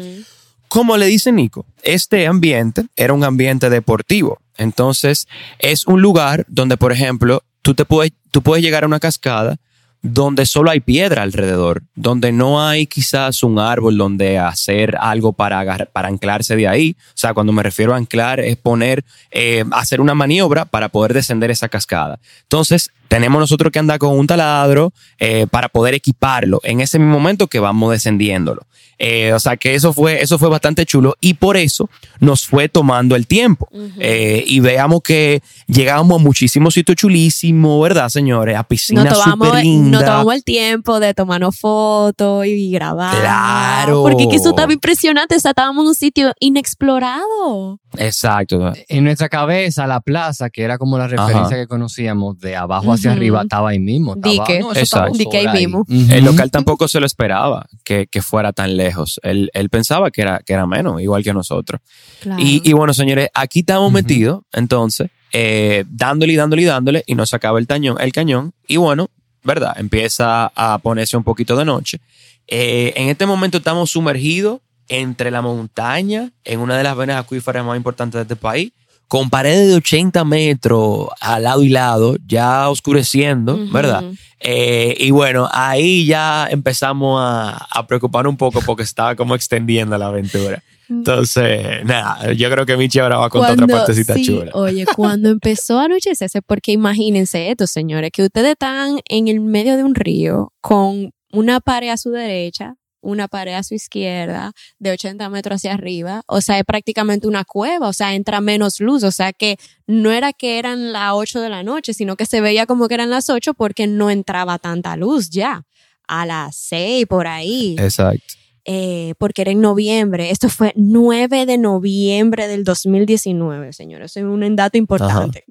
como 0.69 0.96
le 0.96 1.06
dice 1.06 1.32
Nico, 1.32 1.64
este 1.82 2.26
ambiente 2.26 2.84
era 2.94 3.14
un 3.14 3.25
ambiente 3.25 3.70
deportivo. 3.70 4.38
Entonces, 4.56 5.26
es 5.58 5.87
un 5.87 6.02
lugar 6.02 6.44
donde, 6.46 6.76
por 6.76 6.92
ejemplo, 6.92 7.42
tú, 7.62 7.75
te 7.75 7.85
puedes, 7.85 8.12
tú 8.31 8.43
puedes 8.43 8.65
llegar 8.65 8.85
a 8.85 8.87
una 8.87 9.01
cascada 9.01 9.57
donde 10.03 10.47
solo 10.47 10.71
hay 10.71 10.81
piedra 10.81 11.23
alrededor, 11.23 11.83
donde 11.95 12.33
no 12.33 12.67
hay 12.67 12.87
quizás 12.87 13.43
un 13.43 13.59
árbol 13.59 13.99
donde 13.99 14.39
hacer 14.39 14.97
algo 14.99 15.35
para, 15.35 15.61
agar- 15.61 15.91
para 15.93 16.09
anclarse 16.09 16.57
de 16.57 16.67
ahí. 16.69 16.97
O 17.09 17.12
sea, 17.19 17.35
cuando 17.35 17.53
me 17.53 17.62
refiero 17.62 17.93
a 17.93 17.99
anclar 17.99 18.41
es 18.41 18.57
poner, 18.57 19.05
eh, 19.31 19.62
hacer 19.73 20.01
una 20.01 20.15
maniobra 20.15 20.65
para 20.65 20.89
poder 20.89 21.12
descender 21.12 21.51
esa 21.51 21.69
cascada. 21.69 22.19
Entonces, 22.45 22.91
tenemos 23.11 23.41
nosotros 23.41 23.73
que 23.73 23.81
andar 23.81 23.99
con 23.99 24.17
un 24.17 24.25
taladro 24.29 24.93
eh, 25.19 25.49
para 25.51 25.69
poder 25.69 25.95
equiparlo 25.95 26.61
en 26.62 26.81
ese 26.81 26.97
mismo 27.01 27.15
momento 27.15 27.49
que 27.49 27.59
vamos 27.59 27.91
descendiéndolo. 27.91 28.62
Eh, 29.03 29.33
o 29.33 29.41
sea 29.41 29.57
que 29.57 29.75
eso 29.75 29.95
fue, 29.95 30.21
eso 30.21 30.39
fue 30.39 30.51
bastante 30.51 30.85
chulo 30.85 31.17
y 31.23 31.33
por 31.33 31.57
eso 31.57 31.89
nos 32.21 32.47
fue 32.47 32.69
tomando 32.69 33.17
el 33.17 33.27
tiempo. 33.27 33.67
Eh, 33.99 34.45
y 34.47 34.61
veamos 34.61 35.01
que 35.03 35.43
llegamos 35.67 36.21
a 36.21 36.23
muchísimos 36.23 36.75
sitios 36.75 36.97
chulísimos, 36.99 37.83
¿verdad, 37.83 38.11
señores? 38.11 38.55
A 38.55 38.59
Nos 38.59 38.67
piscinas 38.67 39.09
tomamos, 39.09 39.49
súper 39.49 39.53
nos 39.55 39.62
lindas. 39.62 40.05
tomamos 40.05 40.35
el 40.35 40.45
tiempo 40.45 41.01
de 41.01 41.15
tomarnos 41.15 41.59
fotos 41.59 42.45
y 42.45 42.71
grabar. 42.71 43.19
Claro. 43.19 44.03
Porque 44.03 44.29
que 44.29 44.37
eso 44.37 44.51
estaba 44.51 44.71
impresionante. 44.73 45.35
O 45.35 45.41
sea, 45.41 45.53
estábamos 45.53 45.83
en 45.85 45.89
un 45.89 45.95
sitio 45.95 46.33
inexplorado. 46.39 47.81
Exacto. 47.97 48.73
En 48.89 49.05
nuestra 49.05 49.31
cabeza, 49.31 49.87
la 49.87 50.01
plaza, 50.01 50.51
que 50.51 50.62
era 50.62 50.77
como 50.77 50.99
la 50.99 51.09
referencia 51.09 51.41
Ajá. 51.41 51.57
que 51.57 51.67
conocíamos 51.67 52.39
de 52.39 52.55
abajo 52.55 52.93
hacia 52.93 53.00
Ujú. 53.08 53.17
arriba, 53.17 53.43
estaba 53.43 53.70
ahí 53.70 53.79
mismo. 53.79 54.14
Estaba, 54.14 54.32
Dique. 54.32 54.61
no, 54.61 54.73
Exacto. 54.75 55.19
Dique 55.19 55.38
ahí 55.38 55.47
ahí. 55.47 55.67
mismo. 55.67 55.85
El 55.88 56.25
local 56.25 56.50
tampoco 56.50 56.88
se 56.88 57.00
lo 57.00 57.06
esperaba 57.06 57.67
que, 57.85 58.06
que 58.06 58.23
fuera 58.23 58.52
tan 58.52 58.76
lejos. 58.76 59.20
Él, 59.23 59.50
él 59.55 59.70
pensaba 59.70 60.11
que 60.11 60.23
era, 60.23 60.41
que 60.44 60.52
era 60.52 60.67
menos, 60.67 61.00
igual 61.00 61.23
que 61.23 61.32
nosotros. 61.32 61.81
Claro. 62.20 62.43
Y, 62.43 62.62
y 62.69 62.73
bueno, 62.73 62.93
señores, 62.94 63.29
aquí 63.35 63.61
estamos 63.61 63.91
metidos, 63.93 64.43
entonces, 64.52 65.11
eh, 65.32 65.85
dándole 65.88 66.32
y 66.32 66.37
dándole 66.37 66.62
y 66.62 66.64
dándole, 66.67 67.05
y 67.06 67.14
nos 67.14 67.32
acaba 67.35 67.58
el, 67.58 67.67
tañón, 67.67 67.97
el 68.00 68.12
cañón. 68.12 68.52
Y 68.67 68.76
bueno, 68.76 69.08
¿verdad? 69.43 69.75
Empieza 69.79 70.52
a 70.55 70.79
ponerse 70.79 71.17
un 71.17 71.25
poquito 71.25 71.56
de 71.56 71.64
noche. 71.64 71.99
Eh, 72.47 72.93
en 72.97 73.08
este 73.08 73.26
momento 73.26 73.58
estamos 73.58 73.91
sumergidos 73.91 74.61
entre 74.88 75.31
la 75.31 75.41
montaña, 75.41 76.32
en 76.44 76.58
una 76.58 76.76
de 76.76 76.82
las 76.82 76.97
venas 76.97 77.17
acuíferas 77.17 77.64
más 77.64 77.76
importantes 77.76 78.19
de 78.19 78.23
este 78.23 78.35
país, 78.37 78.73
con 79.11 79.29
paredes 79.29 79.67
de 79.67 79.75
80 79.75 80.25
metros 80.25 81.09
al 81.21 81.43
lado 81.43 81.65
y 81.65 81.69
lado, 81.69 82.17
ya 82.29 82.71
oscureciendo. 82.71 83.59
¿verdad? 83.73 84.05
Eh, 84.39 84.95
y 85.01 85.11
bueno, 85.11 85.49
ahí 85.51 86.07
ya 86.07 86.47
empezamos 86.49 87.21
a, 87.21 87.67
a 87.73 87.87
preocuparnos 87.89 88.31
un 88.31 88.37
poco 88.37 88.61
porque 88.64 88.85
estaba 88.85 89.17
como 89.17 89.35
extendiendo 89.35 89.99
la 89.99 90.07
aventura. 90.07 90.62
Entonces, 90.88 91.85
nada, 91.85 92.33
yo 92.35 92.49
creo 92.52 92.64
que 92.64 92.76
Michi 92.76 93.00
ahora 93.00 93.19
va 93.19 93.26
a 93.26 93.31
contar 93.31 93.52
otra 93.52 93.67
partecita 93.67 94.14
sí, 94.14 94.26
chula. 94.26 94.52
Oye, 94.55 94.87
cuando 94.95 95.29
empezó 95.31 95.81
a 95.81 95.87
anochecerse, 95.87 96.40
porque 96.40 96.71
imagínense 96.71 97.50
esto, 97.50 97.67
señores, 97.67 98.12
que 98.12 98.23
ustedes 98.23 98.52
están 98.52 99.00
en 99.09 99.26
el 99.26 99.40
medio 99.40 99.76
de 99.76 99.83
un 99.83 99.97
río 99.97 100.52
con 100.61 101.11
una 101.33 101.59
pared 101.59 101.88
a 101.88 101.97
su 101.97 102.11
derecha, 102.11 102.76
una 103.00 103.28
pared 103.28 103.54
a 103.54 103.62
su 103.62 103.75
izquierda, 103.75 104.52
de 104.78 104.90
80 104.92 105.28
metros 105.28 105.57
hacia 105.57 105.75
arriba. 105.75 106.23
O 106.26 106.40
sea, 106.40 106.59
es 106.59 106.64
prácticamente 106.64 107.26
una 107.26 107.45
cueva, 107.45 107.88
o 107.88 107.92
sea, 107.92 108.14
entra 108.14 108.40
menos 108.40 108.80
luz. 108.80 109.02
O 109.04 109.11
sea, 109.11 109.33
que 109.33 109.57
no 109.87 110.11
era 110.11 110.33
que 110.33 110.59
eran 110.59 110.92
las 110.92 111.12
8 111.14 111.40
de 111.40 111.49
la 111.49 111.62
noche, 111.62 111.95
sino 111.95 112.16
que 112.16 112.26
se 112.26 112.40
veía 112.40 112.66
como 112.66 112.88
que 112.88 112.95
eran 112.95 113.11
las 113.11 113.30
8 113.30 113.54
porque 113.54 113.87
no 113.87 114.11
entraba 114.11 114.59
tanta 114.59 114.97
luz 114.97 115.30
ya. 115.30 115.64
A 116.07 116.26
las 116.26 116.57
6 116.57 117.07
por 117.07 117.28
ahí 117.28 117.76
Exacto. 117.78 118.35
eh, 118.64 119.14
porque 119.19 119.42
era 119.42 119.52
en 119.52 119.61
noviembre. 119.61 120.30
Esto 120.30 120.49
fue 120.49 120.73
9 120.75 121.47
de 121.47 121.57
noviembre 121.57 122.49
del 122.49 122.64
2019, 122.64 123.73
señores. 123.73 124.16
Es 124.16 124.25
un 124.25 124.57
dato 124.57 124.76
importante. 124.76 125.45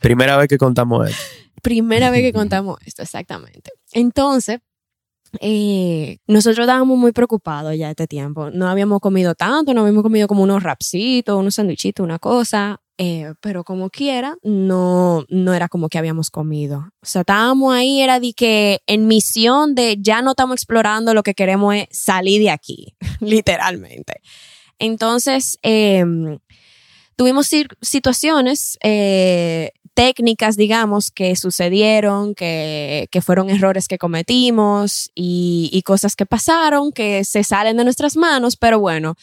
Primera 0.00 0.36
vez 0.36 0.48
que 0.48 0.58
contamos 0.58 1.10
esto. 1.10 1.22
Primera 1.62 2.10
vez 2.10 2.22
que 2.22 2.32
contamos 2.32 2.78
esto, 2.86 3.02
exactamente. 3.02 3.72
Entonces, 3.92 4.60
eh, 5.40 6.18
nosotros 6.26 6.64
estábamos 6.64 6.98
muy 6.98 7.12
preocupados 7.12 7.76
ya 7.76 7.90
este 7.90 8.06
tiempo. 8.06 8.50
No 8.50 8.68
habíamos 8.68 9.00
comido 9.00 9.34
tanto, 9.34 9.74
no 9.74 9.82
habíamos 9.82 10.02
comido 10.02 10.28
como 10.28 10.42
unos 10.42 10.62
rapsitos, 10.62 11.38
unos 11.38 11.54
sandwichitos, 11.54 12.04
una 12.04 12.18
cosa. 12.18 12.80
eh, 12.98 13.34
pero 13.42 13.62
como 13.62 13.90
quiera, 13.90 14.36
no, 14.42 15.26
no 15.28 15.52
era 15.52 15.68
como 15.68 15.88
que 15.88 15.98
habíamos 15.98 16.30
comido. 16.30 16.78
O 17.02 17.06
sea, 17.06 17.20
estábamos 17.20 17.74
ahí, 17.74 18.00
era 18.00 18.20
de 18.20 18.32
que 18.32 18.80
en 18.86 19.06
misión 19.06 19.74
de 19.74 19.98
ya 20.00 20.22
no 20.22 20.30
estamos 20.30 20.54
explorando, 20.54 21.12
lo 21.12 21.22
que 21.22 21.34
queremos 21.34 21.74
es 21.74 21.88
salir 21.90 22.40
de 22.40 22.50
aquí, 22.50 22.94
literalmente. 23.20 24.20
Entonces, 24.78 25.58
eh, 25.62 26.04
tuvimos 27.16 27.50
situaciones 27.82 28.78
eh, 28.82 29.72
técnicas, 29.96 30.56
digamos, 30.56 31.10
que 31.10 31.34
sucedieron, 31.36 32.34
que, 32.34 33.08
que 33.10 33.22
fueron 33.22 33.48
errores 33.48 33.88
que 33.88 33.96
cometimos 33.96 35.10
y, 35.14 35.70
y 35.72 35.82
cosas 35.82 36.14
que 36.14 36.26
pasaron 36.26 36.92
que 36.92 37.24
se 37.24 37.42
salen 37.42 37.78
de 37.78 37.84
nuestras 37.84 38.16
manos, 38.16 38.56
pero 38.56 38.78
bueno, 38.78 39.14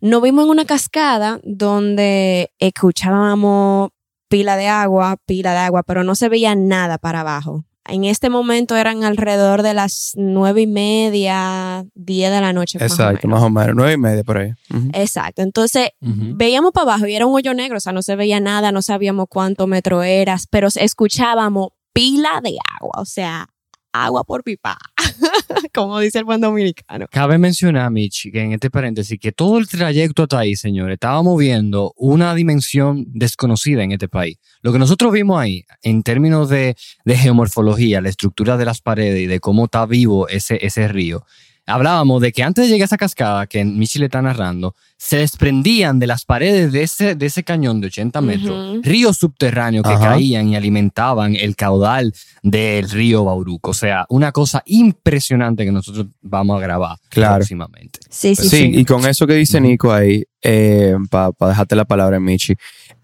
nos 0.00 0.22
vimos 0.22 0.44
en 0.44 0.50
una 0.50 0.64
cascada 0.64 1.40
donde 1.42 2.52
escuchábamos 2.60 3.90
pila 4.28 4.56
de 4.56 4.68
agua, 4.68 5.16
pila 5.26 5.52
de 5.52 5.58
agua, 5.58 5.82
pero 5.82 6.04
no 6.04 6.14
se 6.14 6.28
veía 6.28 6.54
nada 6.54 6.96
para 6.98 7.20
abajo. 7.20 7.64
En 7.86 8.04
este 8.04 8.30
momento 8.30 8.76
eran 8.76 9.04
alrededor 9.04 9.62
de 9.62 9.74
las 9.74 10.12
nueve 10.14 10.62
y 10.62 10.66
media, 10.66 11.84
diez 11.94 12.32
de 12.32 12.40
la 12.40 12.52
noche. 12.52 12.78
más 12.78 12.90
o 12.90 12.94
Exacto, 12.94 13.28
más 13.28 13.42
o 13.42 13.50
menos. 13.50 13.74
Nueve 13.74 13.92
y 13.92 13.98
media 13.98 14.24
por 14.24 14.38
ahí. 14.38 14.52
Exacto. 14.92 15.42
Entonces, 15.42 15.90
veíamos 16.00 16.72
para 16.72 16.92
abajo 16.92 17.06
y 17.06 17.14
era 17.14 17.26
un 17.26 17.34
hoyo 17.34 17.52
negro, 17.52 17.76
o 17.76 17.80
sea, 17.80 17.92
no 17.92 18.02
se 18.02 18.16
veía 18.16 18.40
nada, 18.40 18.72
no 18.72 18.80
sabíamos 18.80 19.26
cuánto 19.28 19.66
metro 19.66 20.02
eras, 20.02 20.46
pero 20.48 20.68
escuchábamos 20.74 21.68
pila 21.92 22.40
de 22.42 22.56
agua, 22.80 23.00
o 23.00 23.04
sea, 23.04 23.48
agua 23.92 24.24
por 24.24 24.42
pipa. 24.42 24.76
como 25.74 25.98
dice 26.00 26.18
el 26.18 26.24
buen 26.24 26.40
dominicano. 26.40 27.06
Cabe 27.10 27.38
mencionar, 27.38 27.90
Michi, 27.90 28.30
que 28.30 28.40
en 28.40 28.52
este 28.52 28.70
paréntesis, 28.70 29.18
que 29.18 29.32
todo 29.32 29.58
el 29.58 29.68
trayecto 29.68 30.24
hasta 30.24 30.38
ahí, 30.38 30.56
señores, 30.56 30.94
estábamos 30.94 31.38
viendo 31.38 31.92
una 31.96 32.34
dimensión 32.34 33.04
desconocida 33.08 33.82
en 33.82 33.92
este 33.92 34.08
país. 34.08 34.38
Lo 34.62 34.72
que 34.72 34.78
nosotros 34.78 35.12
vimos 35.12 35.40
ahí, 35.40 35.64
en 35.82 36.02
términos 36.02 36.48
de, 36.48 36.76
de 37.04 37.16
geomorfología, 37.16 38.00
la 38.00 38.08
estructura 38.08 38.56
de 38.56 38.64
las 38.64 38.80
paredes 38.80 39.22
y 39.22 39.26
de 39.26 39.40
cómo 39.40 39.66
está 39.66 39.86
vivo 39.86 40.28
ese, 40.28 40.58
ese 40.64 40.88
río, 40.88 41.24
hablábamos 41.66 42.20
de 42.20 42.32
que 42.32 42.42
antes 42.42 42.64
de 42.64 42.70
llegar 42.70 42.84
a 42.84 42.86
esa 42.86 42.96
cascada 42.96 43.46
que 43.46 43.64
Michi 43.64 43.98
le 43.98 44.06
está 44.06 44.20
narrando, 44.22 44.74
se 44.96 45.18
desprendían 45.18 45.98
de 45.98 46.06
las 46.06 46.24
paredes 46.24 46.72
de 46.72 46.82
ese, 46.82 47.14
de 47.14 47.26
ese 47.26 47.42
cañón 47.44 47.80
de 47.80 47.88
80 47.88 48.20
metros 48.20 48.78
ríos 48.82 49.16
subterráneos 49.18 49.82
que 49.86 49.92
Ajá. 49.94 50.10
caían 50.10 50.48
y 50.48 50.56
alimentaban 50.56 51.36
el 51.36 51.56
caudal 51.56 52.14
del 52.42 52.88
río 52.90 53.24
Bauruco. 53.24 53.70
O 53.70 53.74
sea, 53.74 54.06
una 54.08 54.32
cosa 54.32 54.62
impresionante 54.66 55.64
que 55.64 55.72
nosotros 55.72 56.06
vamos 56.22 56.58
a 56.58 56.62
grabar 56.62 56.96
Claro. 57.10 57.36
próximamente. 57.36 58.00
Sí, 58.08 58.34
sí, 58.34 58.42
Sí, 58.48 58.48
sí. 58.48 58.70
y 58.74 58.84
con 58.84 59.04
eso 59.06 59.26
que 59.26 59.34
dice 59.34 59.60
Nico 59.60 59.92
ahí, 59.92 60.24
para 61.10 61.32
dejarte 61.48 61.76
la 61.76 61.84
palabra, 61.84 62.20
Michi, 62.20 62.54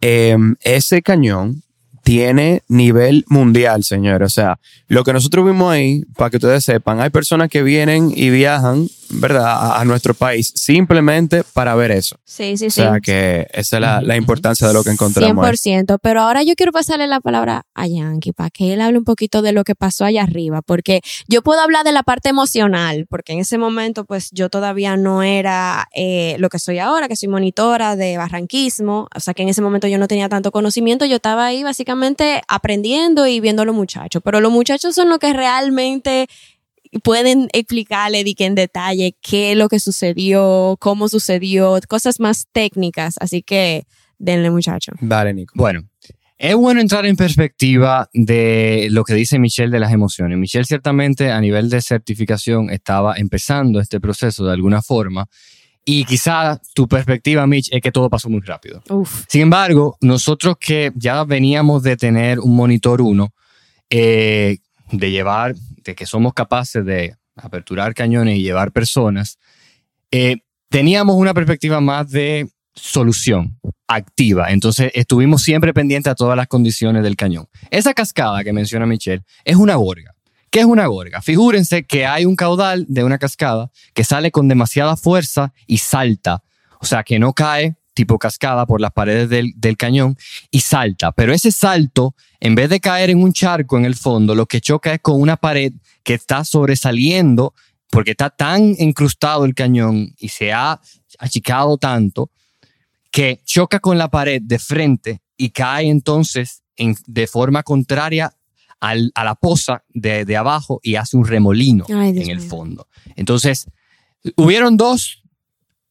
eh, 0.00 0.36
ese 0.62 1.02
cañón 1.02 1.62
tiene 2.02 2.62
nivel 2.68 3.24
mundial, 3.28 3.84
señor. 3.84 4.22
O 4.22 4.28
sea, 4.28 4.58
lo 4.88 5.04
que 5.04 5.12
nosotros 5.12 5.44
vimos 5.46 5.72
ahí, 5.72 6.02
para 6.16 6.30
que 6.30 6.36
ustedes 6.38 6.64
sepan, 6.64 7.00
hay 7.00 7.10
personas 7.10 7.48
que 7.48 7.62
vienen 7.62 8.12
y 8.14 8.30
viajan, 8.30 8.88
¿verdad?, 9.10 9.46
a, 9.46 9.80
a 9.80 9.84
nuestro 9.84 10.14
país 10.14 10.52
simplemente 10.54 11.44
para 11.52 11.74
ver 11.74 11.90
eso. 11.90 12.16
Sí, 12.24 12.56
sí, 12.56 12.66
O 12.66 12.70
sí. 12.70 12.80
sea, 12.82 13.00
que 13.00 13.46
esa 13.52 13.76
es 13.76 13.80
la, 13.80 14.00
la 14.02 14.16
importancia 14.16 14.66
de 14.66 14.74
lo 14.74 14.82
que 14.82 14.90
encontramos. 14.90 15.44
ahí. 15.46 15.52
100%, 15.52 15.98
pero 16.02 16.22
ahora 16.22 16.42
yo 16.42 16.54
quiero 16.54 16.72
pasarle 16.72 17.06
la 17.06 17.20
palabra 17.20 17.62
a 17.74 17.86
Yankee 17.86 18.32
para 18.32 18.50
que 18.50 18.72
él 18.72 18.80
hable 18.80 18.98
un 18.98 19.04
poquito 19.04 19.42
de 19.42 19.52
lo 19.52 19.64
que 19.64 19.74
pasó 19.74 20.04
allá 20.04 20.22
arriba, 20.22 20.62
porque 20.62 21.00
yo 21.28 21.42
puedo 21.42 21.60
hablar 21.60 21.84
de 21.84 21.92
la 21.92 22.02
parte 22.02 22.28
emocional, 22.30 23.06
porque 23.08 23.32
en 23.34 23.40
ese 23.40 23.58
momento 23.58 24.04
pues 24.04 24.30
yo 24.32 24.48
todavía 24.48 24.96
no 24.96 25.22
era 25.22 25.86
eh, 25.94 26.36
lo 26.38 26.48
que 26.48 26.58
soy 26.58 26.78
ahora, 26.78 27.08
que 27.08 27.16
soy 27.16 27.28
monitora 27.28 27.96
de 27.96 28.16
barranquismo, 28.16 29.08
o 29.14 29.20
sea 29.20 29.34
que 29.34 29.42
en 29.42 29.48
ese 29.50 29.60
momento 29.62 29.86
yo 29.86 29.98
no 29.98 30.08
tenía 30.08 30.28
tanto 30.28 30.50
conocimiento, 30.50 31.04
yo 31.04 31.16
estaba 31.16 31.46
ahí 31.46 31.62
básicamente 31.62 31.89
aprendiendo 32.48 33.26
y 33.26 33.40
viendo 33.40 33.62
a 33.62 33.64
los 33.64 33.74
muchachos, 33.74 34.22
pero 34.24 34.40
los 34.40 34.52
muchachos 34.52 34.94
son 34.94 35.08
los 35.08 35.18
que 35.18 35.32
realmente 35.32 36.28
pueden 37.02 37.48
explicarle 37.52 38.24
di 38.24 38.34
que 38.34 38.46
en 38.46 38.54
detalle 38.54 39.16
qué 39.20 39.52
es 39.52 39.56
lo 39.56 39.68
que 39.68 39.78
sucedió, 39.78 40.76
cómo 40.80 41.08
sucedió, 41.08 41.78
cosas 41.88 42.20
más 42.20 42.48
técnicas, 42.52 43.14
así 43.20 43.42
que 43.42 43.84
denle 44.18 44.50
muchacho. 44.50 44.92
Dale, 45.00 45.32
Nico. 45.32 45.54
Bueno, 45.56 45.88
es 46.36 46.54
bueno 46.56 46.80
entrar 46.80 47.06
en 47.06 47.16
perspectiva 47.16 48.08
de 48.12 48.88
lo 48.90 49.04
que 49.04 49.14
dice 49.14 49.38
Michelle 49.38 49.70
de 49.70 49.78
las 49.78 49.92
emociones. 49.92 50.38
Michelle 50.38 50.64
ciertamente 50.64 51.30
a 51.30 51.40
nivel 51.40 51.68
de 51.70 51.80
certificación 51.80 52.70
estaba 52.70 53.14
empezando 53.16 53.78
este 53.78 54.00
proceso 54.00 54.44
de 54.44 54.52
alguna 54.52 54.82
forma 54.82 55.28
y 55.98 56.04
quizá 56.04 56.60
tu 56.74 56.86
perspectiva, 56.86 57.46
Mitch, 57.46 57.68
es 57.72 57.80
que 57.80 57.90
todo 57.90 58.08
pasó 58.08 58.28
muy 58.28 58.40
rápido. 58.40 58.82
Uf. 58.88 59.24
Sin 59.28 59.42
embargo, 59.42 59.96
nosotros 60.00 60.56
que 60.60 60.92
ya 60.94 61.24
veníamos 61.24 61.82
de 61.82 61.96
tener 61.96 62.38
un 62.38 62.54
monitor 62.54 63.00
1, 63.00 63.32
de 63.90 64.58
llevar, 65.10 65.54
de 65.56 65.94
que 65.94 66.06
somos 66.06 66.32
capaces 66.32 66.84
de 66.84 67.16
aperturar 67.36 67.94
cañones 67.94 68.38
y 68.38 68.42
llevar 68.42 68.72
personas, 68.72 69.38
eh, 70.10 70.38
teníamos 70.68 71.16
una 71.16 71.34
perspectiva 71.34 71.80
más 71.80 72.10
de 72.10 72.48
solución 72.74 73.58
activa. 73.88 74.50
Entonces 74.50 74.92
estuvimos 74.94 75.42
siempre 75.42 75.74
pendientes 75.74 76.10
a 76.10 76.14
todas 76.14 76.36
las 76.36 76.46
condiciones 76.46 77.02
del 77.02 77.16
cañón. 77.16 77.46
Esa 77.70 77.94
cascada 77.94 78.44
que 78.44 78.52
menciona 78.52 78.86
Michelle 78.86 79.22
es 79.44 79.56
una 79.56 79.74
gorga. 79.74 80.14
¿Qué 80.50 80.60
es 80.60 80.66
una 80.66 80.86
gorga? 80.86 81.22
Figúrense 81.22 81.84
que 81.84 82.06
hay 82.06 82.24
un 82.26 82.34
caudal 82.36 82.84
de 82.88 83.04
una 83.04 83.18
cascada 83.18 83.70
que 83.94 84.04
sale 84.04 84.30
con 84.30 84.48
demasiada 84.48 84.96
fuerza 84.96 85.52
y 85.66 85.78
salta. 85.78 86.42
O 86.80 86.86
sea, 86.86 87.04
que 87.04 87.18
no 87.18 87.32
cae 87.32 87.76
tipo 87.94 88.18
cascada 88.18 88.66
por 88.66 88.80
las 88.80 88.92
paredes 88.92 89.28
del, 89.28 89.76
cañón 89.76 90.16
y 90.50 90.60
salta. 90.60 91.12
Pero 91.12 91.32
ese 91.32 91.52
salto, 91.52 92.14
en 92.40 92.54
vez 92.54 92.68
de 92.70 92.80
caer 92.80 93.10
en 93.10 93.22
un 93.22 93.32
charco 93.32 93.76
en 93.78 93.84
el 93.84 93.94
fondo, 93.94 94.34
lo 94.34 94.46
que 94.46 94.60
choca 94.60 94.94
es 94.94 95.00
con 95.00 95.20
una 95.20 95.36
pared 95.36 95.72
que 96.02 96.14
está 96.14 96.44
sobresaliendo 96.44 97.54
porque 97.90 98.12
está 98.12 98.30
tan 98.30 98.74
incrustado 98.78 99.44
el 99.44 99.54
cañón 99.54 100.14
y 100.18 100.28
se 100.28 100.52
ha 100.52 100.80
achicado 101.18 101.76
tanto 101.76 102.30
que 103.10 103.40
choca 103.44 103.80
con 103.80 103.98
la 103.98 104.08
pared 104.08 104.40
de 104.42 104.58
frente 104.58 105.20
y 105.36 105.50
cae 105.50 105.88
entonces 105.88 106.62
en- 106.76 106.96
de 107.06 107.26
forma 107.26 107.62
contraria 107.62 108.32
al- 108.80 109.12
a 109.14 109.24
la 109.24 109.34
poza 109.34 109.84
de, 109.88 110.24
de 110.24 110.36
abajo 110.36 110.80
y 110.82 110.96
hace 110.96 111.16
un 111.16 111.26
remolino 111.26 111.84
Ay, 111.88 112.10
en 112.10 112.30
el 112.30 112.38
mío. 112.38 112.48
fondo. 112.48 112.88
Entonces, 113.16 113.66
hubieron 114.36 114.76
dos 114.76 115.22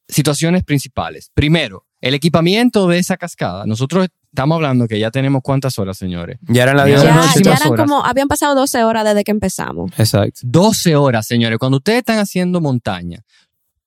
situaciones 0.08 0.64
principales. 0.64 1.32
Primero, 1.34 1.86
el 2.02 2.14
equipamiento 2.14 2.88
de 2.88 2.98
esa 3.00 3.18
cascada. 3.18 3.66
Nosotros 3.66 4.08
estamos 4.32 4.56
hablando 4.56 4.88
que 4.88 5.00
ya 5.00 5.12
tenemos 5.12 5.42
cuántas 5.44 5.78
horas, 5.80 5.98
señores. 5.98 6.40
Ya 6.48 6.64
eran 6.64 6.78
las 6.78 6.86
Ya, 6.88 6.92
10 6.94 7.02
de 7.02 7.06
la 7.08 7.12
Ya, 7.12 7.16
noche. 7.16 7.28
muchísimas 7.30 7.60
ya 7.60 7.64
eran 7.66 7.74
horas. 7.74 7.88
como, 7.90 8.06
habían 8.06 8.28
pasado 8.28 8.56
12 8.56 8.84
horas 8.84 9.04
desde 9.06 9.24
que 9.24 9.32
empezamos. 9.32 9.92
Exacto. 9.98 10.40
12 10.44 10.96
horas, 10.96 11.28
señores. 11.28 11.60
Cuando 11.60 11.78
ustedes 11.78 12.00
están 12.00 12.20
haciendo 12.20 12.62
montaña, 12.62 13.22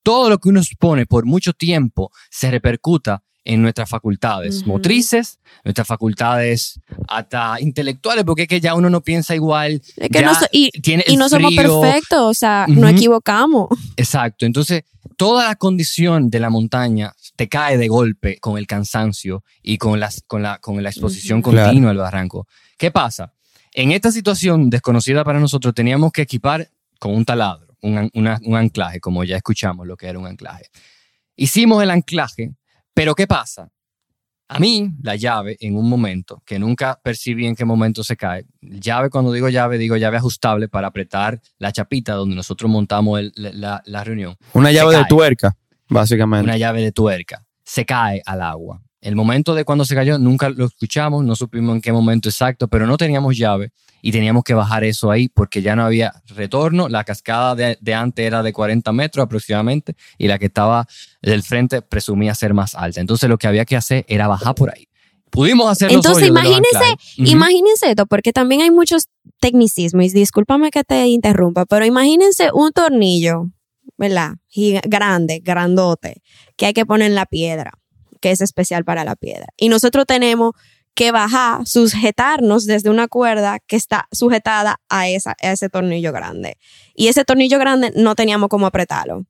todo 0.05 0.29
lo 0.31 0.39
que 0.39 0.49
uno 0.49 0.61
expone 0.61 1.07
por 1.07 1.25
mucho 1.27 1.53
tiempo 1.53 2.11
se 2.31 2.51
repercuta 2.51 3.23
en 3.45 3.61
nuestras 3.63 3.89
facultades 3.89 4.67
motrices, 4.67 5.39
nuestras 5.65 5.87
facultades 5.87 6.81
hasta 7.09 7.61
intelectuales, 7.61 8.25
porque 8.25 8.43
es 8.43 8.49
que 8.49 8.61
ya 8.61 8.75
uno 8.75 8.89
no 8.89 9.01
piensa 9.01 9.35
igual. 9.35 9.83
Es 9.97 10.09
que 10.11 10.21
ya 10.21 10.27
no 10.27 10.35
so- 10.35 10.47
y, 10.53 10.71
tiene 10.81 11.05
y 11.07 11.15
el 11.15 11.19
no 11.19 11.29
somos 11.29 11.53
perfectos, 11.55 12.21
o 12.21 12.35
sea, 12.35 12.67
Ujú. 12.69 12.81
nos 12.81 12.91
equivocamos. 12.93 13.69
Exacto. 13.97 14.47
Entonces, 14.47 14.85
toda 15.17 15.49
la 15.49 15.57
condición 15.57 16.31
de 16.31 16.39
la 16.41 16.51
montaña 16.51 17.13
te 17.37 17.49
cae 17.49 17.79
de 17.79 17.89
golpe 17.89 18.39
con 18.39 18.59
el 18.59 18.67
cansancio 18.67 19.43
y 19.63 19.77
con, 19.79 19.99
las, 19.99 20.23
con, 20.27 20.43
la, 20.43 20.59
con 20.59 20.81
la 20.83 20.91
exposición 20.91 21.43
continua 21.43 21.71
Claro. 21.73 21.89
al 21.91 21.97
barranco. 21.99 22.47
¿Qué 22.79 22.91
pasa? 22.91 23.33
En 23.75 23.91
esta 23.91 24.13
situación 24.13 24.71
desconocida 24.71 25.25
para 25.25 25.41
nosotros, 25.41 25.75
teníamos 25.75 26.13
que 26.13 26.23
equipar 26.23 26.69
con 27.01 27.15
un 27.15 27.25
taladro, 27.25 27.75
un, 27.83 28.09
una- 28.15 28.39
un 28.45 28.55
anclaje, 28.57 29.01
como 29.01 29.25
ya 29.25 29.37
escuchamos 29.37 29.87
lo 29.87 29.97
que 29.97 30.07
era 30.07 30.19
un 30.19 30.27
anclaje. 30.27 30.67
Hicimos 31.37 31.83
el 31.83 31.91
anclaje, 31.91 32.53
pero 32.95 33.15
¿qué 33.15 33.27
pasa? 33.27 33.71
A 34.49 34.59
mí, 34.59 34.91
la 35.03 35.17
llave, 35.17 35.57
en 35.61 35.77
un 35.77 35.89
momento, 35.89 36.43
que 36.45 36.59
nunca 36.59 37.01
percibí 37.03 37.47
en 37.47 37.55
qué 37.57 37.65
momento 37.65 38.05
se 38.05 38.17
cae, 38.17 38.45
llave, 38.61 39.09
cuando 39.09 39.33
digo 39.33 39.49
llave, 39.49 39.79
digo 39.79 39.97
llave 39.97 40.19
ajustable 40.19 40.69
para 40.69 40.89
apretar 40.89 41.41
la 41.59 41.73
chapita 41.73 42.13
donde 42.13 42.37
nosotros 42.37 42.71
montamos 42.71 43.19
el- 43.21 43.33
la- 43.35 43.83
la- 43.87 44.05
reunión 44.05 44.37
Una 44.53 44.71
llave 44.71 44.97
de 44.99 45.05
tuerca, 45.07 45.57
básicamente. 45.89 46.45
una 46.45 46.59
llave 46.59 46.83
de 46.83 46.93
tuerca, 46.93 47.47
se 47.65 47.87
cae 47.87 48.21
al 48.27 48.43
agua. 48.43 48.83
El 49.03 49.17
momento 49.17 49.55
de 49.55 49.65
cuando 49.65 49.85
se 49.85 49.95
cayó 49.95 50.17
nunca 50.19 50.49
lo 50.49 50.65
escuchamos, 50.67 51.25
no 51.25 51.35
supimos 51.37 51.75
en 51.75 51.83
qué 51.83 51.93
momento 51.93 52.29
exacto, 52.29 52.69
pero 52.69 52.87
no 52.87 52.97
teníamos 52.97 53.37
llave 53.37 53.73
y 54.01 54.13
teníamos 54.13 54.45
que 54.45 54.55
bajar 54.55 54.85
eso 54.85 55.11
ahí 55.11 55.29
porque 55.29 55.61
ya 55.61 55.77
no 55.77 55.85
había 55.85 56.13
retorno. 56.29 56.89
La 56.89 57.03
cascada 57.05 57.55
de, 57.57 57.77
de 57.81 57.95
antes 57.95 58.25
era 58.25 58.43
de 58.43 58.53
40 58.53 58.93
metros 58.93 59.25
aproximadamente 59.25 59.97
y 60.19 60.29
la 60.29 60.39
que 60.39 60.47
estaba 60.47 60.87
del 61.21 61.43
frente 61.43 61.83
presumía 61.83 62.35
ser 62.35 62.55
más 62.55 62.75
alta. 62.77 63.01
Entonces 63.01 63.29
lo 63.29 63.39
que 63.39 63.49
había 63.49 63.65
que 63.65 63.77
hacer 63.77 64.05
era 64.09 64.29
bajar 64.29 64.55
por 64.55 64.71
ahí. 64.73 64.87
Pudimos 65.31 65.69
hacer 65.71 65.91
los 65.91 66.05
Entonces, 66.05 66.29
imagínense-. 66.29 66.97
Imagínense 67.17 67.91
esto, 67.91 68.07
porque 68.07 68.33
también 68.33 68.61
hay 68.61 68.71
muchos 68.71 69.09
tecnicismos, 69.41 70.05
y 70.05 70.11
discúlpame 70.11 70.71
que 70.71 70.85
te 70.85 71.07
interrumpa, 71.09 71.65
pero 71.67 71.85
imagínense 71.87 72.51
un 72.53 72.71
tornillo, 72.71 73.47
¿verdad? 73.97 74.35
Giga- 74.49 74.83
grande, 74.87 75.41
grandote, 75.43 76.23
que 76.57 76.67
hay 76.67 76.73
que 76.75 76.85
poner 76.87 77.09
en 77.09 77.15
la 77.15 77.27
piedra, 77.27 77.73
que 78.23 78.31
es 78.31 78.41
especial 78.41 78.85
para 78.85 79.05
la 79.05 79.17
piedra. 79.17 79.49
Y 79.59 79.69
nosotros 79.69 80.07
tenemos 80.07 80.55
que 80.95 81.11
bajar, 81.11 81.67
sujetarnos 81.67 82.67
desde 82.67 82.91
una 82.91 83.09
cuerda 83.09 83.59
que 83.67 83.77
está 83.77 84.09
sujetada 84.13 84.77
a, 84.89 85.09
esa, 85.09 85.35
a 85.43 85.53
ese 85.53 85.69
tornillo 85.69 86.13
grande. 86.13 86.57
Y 86.95 87.09
ese 87.09 87.25
tornillo 87.25 87.59
grande 87.59 87.93
no 87.97 88.15
teníamos 88.15 88.49
cómo 88.49 88.67
apretarlo. 88.67 89.25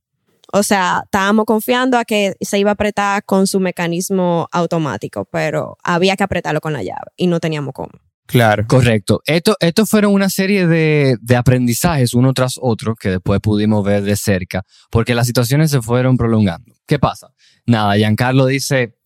O 0.52 0.62
sea, 0.62 1.02
estábamos 1.04 1.46
confiando 1.46 1.96
a 1.96 2.04
que 2.04 2.34
se 2.40 2.58
iba 2.58 2.70
a 2.70 2.74
apretar 2.74 3.24
con 3.24 3.46
su 3.46 3.58
mecanismo 3.58 4.48
automático, 4.52 5.24
pero 5.24 5.78
había 5.82 6.16
que 6.16 6.24
apretarlo 6.24 6.60
con 6.60 6.74
la 6.74 6.82
llave 6.82 7.10
y 7.16 7.26
no 7.26 7.40
teníamos 7.40 7.72
cómo. 7.72 7.92
Claro. 8.26 8.64
Correcto. 8.66 9.22
Esto, 9.26 9.56
estos 9.60 9.88
fueron 9.88 10.12
una 10.12 10.30
serie 10.30 10.66
de, 10.66 11.16
de 11.20 11.36
aprendizajes 11.36 12.14
uno 12.14 12.32
tras 12.32 12.58
otro 12.60 12.94
que 12.94 13.10
después 13.10 13.40
pudimos 13.40 13.84
ver 13.84 14.02
de 14.02 14.16
cerca 14.16 14.62
porque 14.90 15.14
las 15.14 15.26
situaciones 15.26 15.70
se 15.70 15.80
fueron 15.80 16.16
prolongando. 16.16 16.74
¿Qué 16.86 16.98
pasa? 16.98 17.28
Nada, 17.66 17.96
Giancarlo 17.96 18.46
dice, 18.46 18.96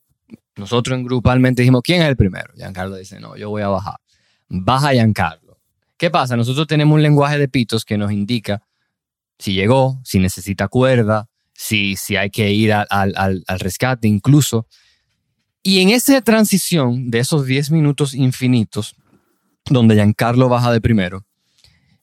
nosotros 0.56 0.96
en 0.98 1.04
grupalmente 1.04 1.62
dijimos, 1.62 1.82
¿quién 1.84 2.02
es 2.02 2.08
el 2.08 2.16
primero? 2.16 2.52
Giancarlo 2.56 2.96
dice, 2.96 3.20
no, 3.20 3.36
yo 3.36 3.50
voy 3.50 3.62
a 3.62 3.68
bajar. 3.68 3.96
Baja 4.48 4.92
Giancarlo. 4.92 5.58
¿Qué 5.98 6.10
pasa? 6.10 6.36
Nosotros 6.36 6.66
tenemos 6.66 6.94
un 6.94 7.02
lenguaje 7.02 7.38
de 7.38 7.48
pitos 7.48 7.84
que 7.84 7.98
nos 7.98 8.12
indica 8.12 8.62
si 9.38 9.52
llegó, 9.54 10.00
si 10.04 10.18
necesita 10.18 10.68
cuerda, 10.68 11.28
si, 11.52 11.96
si 11.96 12.16
hay 12.16 12.30
que 12.30 12.50
ir 12.52 12.72
al- 12.72 12.86
al 12.90 13.44
rescate 13.58 14.08
incluso. 14.08 14.66
Y 15.62 15.80
en 15.80 15.90
esa 15.90 16.20
transición 16.22 17.10
de 17.10 17.18
esos 17.18 17.44
10 17.46 17.70
minutos 17.70 18.14
infinitos, 18.14 18.94
donde 19.68 19.94
Giancarlo 19.96 20.48
baja 20.48 20.72
de 20.72 20.80
primero, 20.80 21.25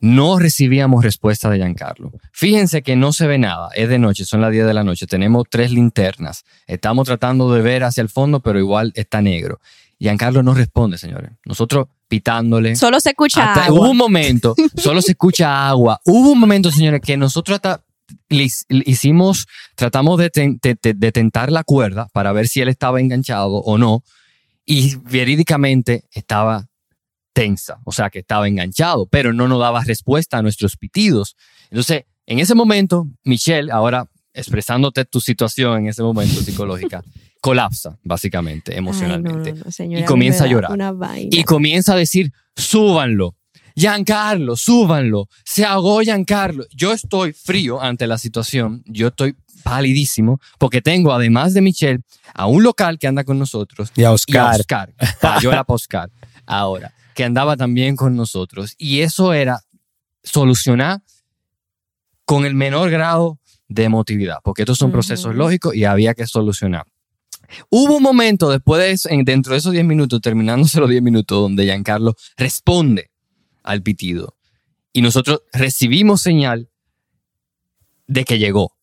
no 0.05 0.37
recibíamos 0.37 1.01
respuesta 1.01 1.49
de 1.49 1.59
Giancarlo. 1.59 2.11
Fíjense 2.33 2.81
que 2.81 2.97
no 2.97 3.13
se 3.13 3.25
ve 3.25 3.37
nada, 3.37 3.69
es 3.73 3.87
de 3.87 3.99
noche, 3.99 4.25
son 4.25 4.41
las 4.41 4.51
10 4.51 4.65
de 4.65 4.73
la 4.73 4.83
noche, 4.83 5.07
tenemos 5.07 5.45
tres 5.49 5.71
linternas, 5.71 6.43
estamos 6.67 7.05
tratando 7.07 7.53
de 7.53 7.61
ver 7.61 7.85
hacia 7.85 8.01
el 8.01 8.09
fondo, 8.09 8.41
pero 8.41 8.59
igual 8.59 8.91
está 8.95 9.21
negro. 9.21 9.61
Giancarlo 9.99 10.43
no 10.43 10.53
responde, 10.53 10.97
señores. 10.97 11.31
Nosotros 11.45 11.87
pitándole. 12.09 12.75
Solo 12.75 12.99
se 12.99 13.11
escucha 13.11 13.53
Hasta- 13.53 13.65
agua. 13.67 13.79
Hubo 13.79 13.91
un 13.91 13.97
momento, 13.97 14.55
solo 14.75 15.01
se 15.01 15.11
escucha 15.11 15.69
agua. 15.69 16.01
Hubo 16.03 16.31
un 16.31 16.39
momento, 16.39 16.69
señores, 16.69 16.99
que 16.99 17.15
nosotros 17.15 17.55
hasta 17.55 17.81
le 18.27 18.43
hic- 18.43 18.65
le 18.67 18.83
hicimos, 18.85 19.47
tratamos 19.75 20.19
de, 20.19 20.29
ten- 20.29 20.59
de- 20.61 20.77
de- 20.81 20.93
de 20.95 21.11
tentar 21.13 21.49
la 21.49 21.63
cuerda 21.63 22.09
para 22.11 22.33
ver 22.33 22.49
si 22.49 22.59
él 22.59 22.67
estaba 22.67 22.99
enganchado 22.99 23.53
o 23.53 23.77
no. 23.77 24.03
Y 24.65 24.95
verídicamente 24.97 26.03
estaba 26.11 26.67
tensa, 27.33 27.79
o 27.83 27.91
sea 27.91 28.09
que 28.09 28.19
estaba 28.19 28.47
enganchado, 28.47 29.07
pero 29.07 29.33
no 29.33 29.47
nos 29.47 29.59
daba 29.59 29.83
respuesta 29.83 30.37
a 30.37 30.41
nuestros 30.41 30.77
pitidos. 30.77 31.35
Entonces, 31.69 32.03
en 32.25 32.39
ese 32.39 32.55
momento, 32.55 33.07
Michelle, 33.23 33.71
ahora 33.71 34.07
expresándote 34.33 35.05
tu 35.05 35.19
situación 35.19 35.81
en 35.81 35.87
ese 35.87 36.01
momento 36.01 36.41
psicológica, 36.41 37.03
colapsa, 37.41 37.97
básicamente, 38.03 38.77
emocionalmente. 38.77 39.49
Ay, 39.49 39.53
no, 39.53 39.59
no, 39.59 39.65
no, 39.65 39.71
señora, 39.71 40.03
Y 40.03 40.05
comienza 40.05 40.45
a 40.45 40.47
llorar. 40.47 40.71
Y 41.29 41.43
comienza 41.43 41.93
a 41.93 41.97
decir, 41.97 42.31
súbanlo. 42.55 43.35
Giancarlo, 43.75 44.55
súbanlo. 44.55 45.27
Se 45.43 45.65
ahogó 45.65 46.01
Giancarlo. 46.01 46.65
Yo 46.75 46.93
estoy 46.93 47.33
frío 47.33 47.81
ante 47.81 48.05
la 48.07 48.17
situación. 48.17 48.83
Yo 48.85 49.07
estoy 49.07 49.35
palidísimo 49.63 50.39
porque 50.59 50.81
tengo, 50.81 51.11
además 51.11 51.53
de 51.53 51.61
Michelle, 51.61 51.99
a 52.33 52.45
un 52.45 52.63
local 52.63 52.99
que 52.99 53.07
anda 53.07 53.23
con 53.23 53.39
nosotros. 53.39 53.91
Y 53.95 54.01
a 54.01 54.03
Y 54.03 54.05
a 54.05 54.11
Oscar. 54.11 54.59
Oscar. 54.59 54.93
Payola 55.19 55.63
Oscar. 55.67 56.11
Ahora, 56.45 56.93
que 57.13 57.23
andaba 57.23 57.57
también 57.57 57.95
con 57.95 58.15
nosotros. 58.15 58.75
Y 58.77 59.01
eso 59.01 59.33
era 59.33 59.61
solucionar 60.23 61.01
con 62.25 62.45
el 62.45 62.55
menor 62.55 62.89
grado 62.89 63.39
de 63.67 63.83
emotividad, 63.83 64.37
porque 64.43 64.63
estos 64.63 64.77
son 64.77 64.91
procesos 64.91 65.35
lógicos 65.35 65.75
y 65.75 65.85
había 65.85 66.13
que 66.13 66.27
solucionar. 66.27 66.85
Hubo 67.69 67.97
un 67.97 68.03
momento 68.03 68.49
después 68.49 69.01
de 69.03 69.23
dentro 69.23 69.53
de 69.53 69.59
esos 69.59 69.73
10 69.73 69.85
minutos, 69.85 70.21
terminándose 70.21 70.79
los 70.79 70.89
10 70.89 71.01
minutos, 71.01 71.39
donde 71.39 71.65
Giancarlo 71.65 72.15
responde 72.37 73.11
al 73.63 73.81
pitido. 73.81 74.35
Y 74.91 75.01
nosotros 75.01 75.41
recibimos 75.51 76.21
señal 76.21 76.69
de 78.07 78.25
que 78.25 78.37
llegó. 78.37 78.75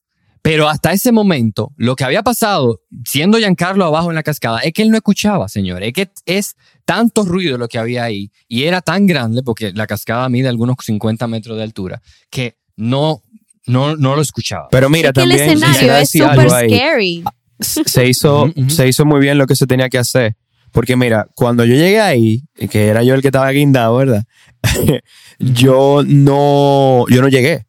Pero 0.42 0.68
hasta 0.68 0.92
ese 0.92 1.12
momento, 1.12 1.73
lo 1.76 1.97
que 1.97 2.04
había 2.04 2.23
pasado, 2.23 2.80
siendo 3.04 3.38
Giancarlo 3.38 3.85
abajo 3.85 4.11
en 4.11 4.14
la 4.14 4.23
cascada, 4.23 4.61
es 4.61 4.73
que 4.73 4.82
él 4.82 4.90
no 4.90 4.97
escuchaba, 4.97 5.49
señores. 5.49 5.88
Es 5.88 5.92
que 5.92 6.11
es 6.25 6.56
tanto 6.87 7.25
ruido 7.25 7.59
lo 7.59 7.68
que 7.68 7.78
había 7.78 8.04
ahí 8.04 8.30
y 8.49 8.64
era 8.64 8.80
tan 8.80 9.06
grande, 9.06 9.42
porque 9.42 9.73
la 9.73 9.87
cascada 9.87 10.28
mide 10.28 10.49
algunos 10.49 10.76
50 10.82 11.26
metros 11.26 11.59
de 11.59 11.62
altura, 11.62 12.00
que 12.30 12.56
no, 12.76 13.23
no, 13.66 13.97
no 13.97 14.16
lo 14.16 14.23
escuchaba. 14.23 14.68
Pero 14.70 14.88
mira, 14.88 15.11
es 15.11 15.14
que 15.14 15.20
el 15.20 15.28
también 15.28 15.49
escenario 15.49 15.75
quisiera 15.75 16.00
es 16.00 16.11
súper 16.11 16.49
scary. 16.49 17.25
se 17.61 18.09
hizo, 18.09 18.44
ujú. 18.44 18.70
se 18.70 18.88
hizo 18.88 19.04
muy 19.04 19.20
bien 19.20 19.37
lo 19.37 19.47
que 19.47 19.56
se 19.56 19.66
tenía 19.66 19.90
que 19.90 19.99
hacer. 19.99 20.37
Porque 20.73 20.97
mira, 20.97 21.26
cuando 21.35 21.64
yo 21.64 21.75
llegué 21.75 22.00
ahí, 22.00 22.44
que 22.70 22.87
era 22.87 23.02
yo 23.02 23.14
el 23.14 23.23
que 23.23 23.28
estaba 23.28 23.50
guindado, 23.50 23.97
¿verdad? 23.97 24.25
yo 25.38 26.02
no, 26.06 27.04
yo 27.09 27.20
no 27.20 27.28
llegué. 27.28 27.66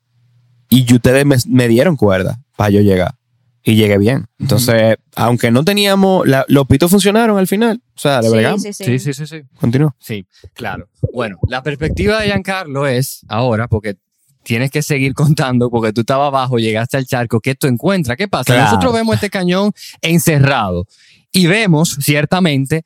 Y 0.70 0.94
ustedes 0.94 1.26
me, 1.26 1.36
me 1.48 1.68
dieron 1.68 1.98
cuerda 1.98 2.40
para 2.62 2.70
yo 2.70 2.82
llegar. 2.82 3.16
Y 3.64 3.74
llegué 3.76 3.98
bien. 3.98 4.26
Entonces, 4.40 4.98
aunque 5.16 5.50
no 5.50 5.64
teníamos, 5.64 6.28
la- 6.28 6.46
los 6.48 6.68
pitos 6.68 6.92
funcionaron 6.92 7.40
al 7.40 7.48
final. 7.48 7.82
O 7.96 8.00
sea, 8.00 8.22
le 8.22 8.28
Sí, 8.28 8.34
bregamos. 8.34 8.62
sí, 8.62 8.72
sí. 8.74 8.84
Sí, 8.86 9.00
sí, 9.00 9.14
sí, 9.16 9.26
sí. 9.26 9.42
Continúa. 9.60 9.96
Sí, 10.00 10.26
claro. 10.54 10.88
Bueno, 11.12 11.38
la 11.48 11.64
perspectiva 11.64 12.20
de 12.22 12.28
Giancarlo 12.28 12.86
es 12.86 13.22
ahora, 13.28 13.68
porque 13.68 13.96
tienes 14.44 14.70
que 14.70 14.84
seguir 14.84 15.14
contando, 15.16 15.72
porque 15.72 15.92
tú 15.92 16.02
estabas 16.02 16.28
abajo, 16.28 16.60
llegaste 16.60 16.98
al 16.98 17.06
charco, 17.06 17.40
¿qué 17.40 17.56
tú 17.56 17.66
encuentras? 17.66 18.16
¿Qué 18.16 18.28
pasa? 18.28 18.46
Claro. 18.54 18.64
Nosotros 18.66 18.94
vemos 18.94 19.16
este 19.16 19.30
cañón 19.32 19.72
encerrado 20.02 20.86
y 21.32 21.48
vemos 21.48 21.98
ciertamente 22.00 22.84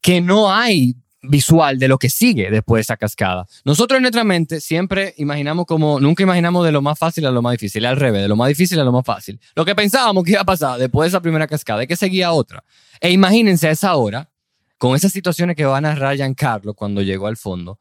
que 0.00 0.20
no 0.22 0.50
hay 0.50 0.94
visual 1.28 1.78
de 1.78 1.88
lo 1.88 1.98
que 1.98 2.10
sigue 2.10 2.50
después 2.50 2.78
de 2.78 2.82
esa 2.82 2.96
cascada. 2.96 3.46
Nosotros 3.64 3.96
en 3.98 4.02
nuestra 4.02 4.24
mente 4.24 4.60
siempre 4.60 5.14
imaginamos 5.18 5.66
como, 5.66 6.00
nunca 6.00 6.22
imaginamos 6.22 6.64
de 6.64 6.72
lo 6.72 6.82
más 6.82 6.98
fácil 6.98 7.26
a 7.26 7.30
lo 7.30 7.42
más 7.42 7.52
difícil, 7.52 7.84
al 7.86 7.96
revés, 7.96 8.22
de 8.22 8.28
lo 8.28 8.36
más 8.36 8.48
difícil 8.48 8.78
a 8.80 8.84
lo 8.84 8.92
más 8.92 9.04
fácil. 9.04 9.38
Lo 9.54 9.64
que 9.64 9.74
pensábamos 9.74 10.24
que 10.24 10.32
iba 10.32 10.40
a 10.40 10.44
pasar 10.44 10.78
después 10.78 11.04
de 11.06 11.08
esa 11.08 11.20
primera 11.22 11.46
cascada 11.46 11.82
es 11.82 11.88
que 11.88 11.96
seguía 11.96 12.32
otra. 12.32 12.64
E 13.00 13.10
imagínense 13.10 13.68
a 13.68 13.70
esa 13.70 13.94
hora, 13.96 14.30
con 14.78 14.94
esas 14.96 15.12
situaciones 15.12 15.56
que 15.56 15.64
va 15.64 15.78
a 15.78 15.80
narrar 15.80 16.16
Giancarlo 16.16 16.74
cuando 16.74 17.02
llegó 17.02 17.26
al 17.26 17.36
fondo, 17.36 17.78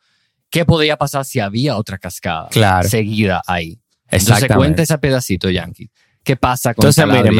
¿qué 0.49 0.65
podía 0.65 0.97
pasar 0.97 1.25
si 1.25 1.39
había 1.39 1.77
otra 1.77 1.97
cascada 1.97 2.47
Claro. 2.49 2.87
seguida 2.87 3.41
ahí? 3.47 3.79
Entonces 4.09 4.29
Exactamente. 4.29 4.55
cuenta 4.55 4.83
ese 4.83 4.97
pedacito, 4.97 5.49
Yankee. 5.49 5.89
¿Qué 6.27 6.35
pasa 6.35 6.73
con 6.73 6.83
Entonces, 6.83 7.05
miren, 7.23 7.31
mi? 7.31 7.37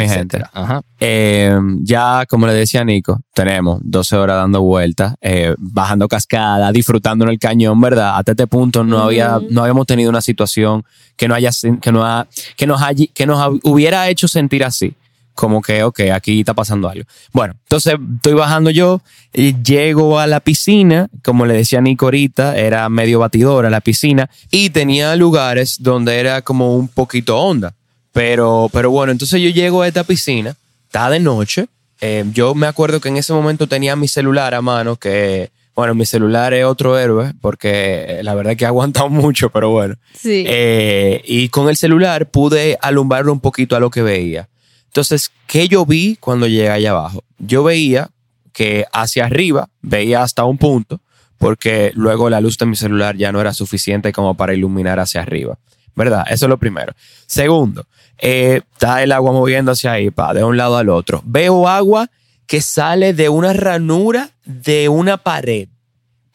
Ajá. 0.54 0.82
Eh, 0.98 1.60
ya, 1.82 2.26
como 2.26 2.48
le 2.48 2.54
decía 2.54 2.86
Nico, 2.86 3.20
tenemos 3.34 3.82
12 3.84 4.16
horas 4.16 4.38
dando 4.38 4.62
vueltas, 4.62 5.16
eh, 5.20 5.54
bajando 5.58 6.08
cascada, 6.08 6.72
disfrutando 6.72 7.26
en 7.26 7.32
el 7.32 7.38
cañón, 7.38 7.82
¿verdad? 7.82 8.18
Hasta 8.18 8.32
este 8.32 8.48
punto 8.48 8.86
no, 8.86 9.00
había, 9.00 9.40
no 9.50 9.62
habíamos 9.64 9.86
tenido 9.88 10.10
una 10.10 10.22
situación 10.22 10.86
que, 11.18 11.28
no 11.28 11.36
haya, 11.36 11.50
que, 11.82 11.92
no 11.92 12.06
ha- 12.06 12.28
que, 12.56 12.66
nos, 12.66 12.82
haya- 12.82 13.08
que 13.14 13.26
nos 13.26 13.40
ha- 13.42 13.50
hubiera 13.70 14.08
hecho 14.08 14.30
sentir 14.30 14.64
así. 14.64 14.94
Como 15.34 15.62
que, 15.62 15.84
ok, 15.84 16.00
aquí 16.14 16.40
está 16.40 16.54
pasando 16.54 16.88
algo. 16.90 17.04
Bueno, 17.34 17.56
entonces 17.64 17.96
estoy 18.16 18.34
bajando 18.34 18.70
yo, 18.72 19.02
y 19.34 19.54
llego 19.62 20.18
a 20.18 20.28
la 20.28 20.40
piscina, 20.40 21.10
como 21.26 21.46
le 21.46 21.54
decía 21.56 21.82
Nico 21.82 22.06
ahorita, 22.06 22.56
era 22.56 22.88
medio 22.88 23.20
batidora 23.20 23.70
la 23.70 23.82
piscina, 23.82 24.30
y 24.50 24.70
tenía 24.70 25.14
lugares 25.18 25.76
donde 25.80 26.20
era 26.22 26.42
como 26.42 26.76
un 26.78 26.88
poquito 26.88 27.38
honda. 27.38 27.74
Pero, 28.12 28.70
pero 28.74 28.90
bueno, 28.92 29.12
entonces 29.12 29.42
yo 29.42 29.50
llego 29.50 29.82
a 29.82 29.88
esta 29.88 30.04
piscina, 30.04 30.56
está 30.86 31.10
de 31.10 31.20
noche. 31.20 31.68
eh, 32.02 32.24
yo 32.34 32.54
me 32.56 32.68
acuerdo 32.68 33.00
que 33.00 33.10
en 33.10 33.18
ese 33.18 33.34
momento 33.34 33.68
tenía 33.68 33.96
mi 33.96 34.08
celular 34.08 34.54
a 34.54 34.62
mano, 34.62 34.96
que, 34.96 35.50
bueno, 35.76 35.94
mi 35.94 36.06
celular 36.06 36.54
es 36.54 36.66
otro 36.66 36.98
héroe, 36.98 37.34
porque 37.42 38.20
la 38.24 38.34
verdad 38.36 38.54
es 38.54 38.58
que 38.58 38.66
ha 38.66 38.70
aguantado 38.70 39.10
mucho, 39.24 39.50
pero 39.50 39.70
bueno. 39.70 39.96
Sí. 40.16 40.44
Eh, 40.48 41.22
y 41.26 41.50
con 41.50 41.70
el 41.70 41.78
celular 41.78 42.30
pude 42.30 42.78
alumbrarlo 42.82 43.32
un 43.32 43.40
poquito 43.40 43.76
a 43.76 43.80
lo 43.80 43.90
que 43.90 44.02
veía. 44.02 44.48
Entonces, 44.88 45.32
¿qué 45.46 45.68
yo 45.68 45.86
vi 45.86 46.16
cuando 46.20 46.48
llegué 46.48 46.70
allá 46.70 46.92
abajo? 46.92 47.24
Yo 47.38 47.64
veía 47.64 48.10
que 48.54 48.86
hacia 48.92 49.26
arriba 49.26 49.70
veía 49.84 50.24
hasta 50.24 50.44
un 50.46 50.58
punto, 50.58 51.00
porque 51.38 51.92
luego 51.94 52.32
la 52.32 52.42
luz 52.42 52.58
de 52.58 52.66
mi 52.66 52.76
celular 52.76 53.16
ya 53.16 53.32
no 53.32 53.40
era 53.40 53.54
suficiente 53.54 54.12
como 54.12 54.34
para 54.34 54.56
iluminar 54.56 55.00
hacia 55.00 55.22
arriba. 55.22 55.60
¿Verdad? 55.98 56.26
Eso 56.30 56.46
es 56.46 56.50
lo 56.50 56.60
primero. 56.60 56.94
Segundo, 57.26 57.88
eh, 58.20 58.62
está 58.74 59.02
el 59.02 59.12
agua 59.12 59.32
moviendo 59.32 59.72
hacia 59.72 59.94
ahí, 59.94 60.12
pa, 60.12 60.32
de 60.36 60.44
un 60.44 60.56
lado 60.56 60.78
al 60.78 60.90
otro. 60.90 61.24
Veo 61.26 61.68
agua 61.68 62.12
que 62.46 62.62
sale 62.62 63.14
de 63.14 63.30
una 63.30 63.52
ranura 63.52 64.30
de 64.46 64.90
una 64.90 65.18
pared, 65.18 65.70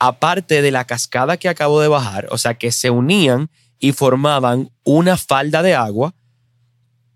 aparte 0.01 0.63
de 0.63 0.73
la 0.73 0.85
cascada 0.85 1.37
que 1.37 1.49
acabo 1.49 1.81
de 1.81 1.87
bajar, 1.87 2.27
o 2.31 2.39
sea, 2.39 2.55
que 2.55 2.73
se 2.73 2.91
unían 2.91 3.51
y 3.79 3.93
formaban 3.93 4.71
una 4.83 5.17
falda 5.17 5.63
de 5.63 5.77
agua 5.77 6.13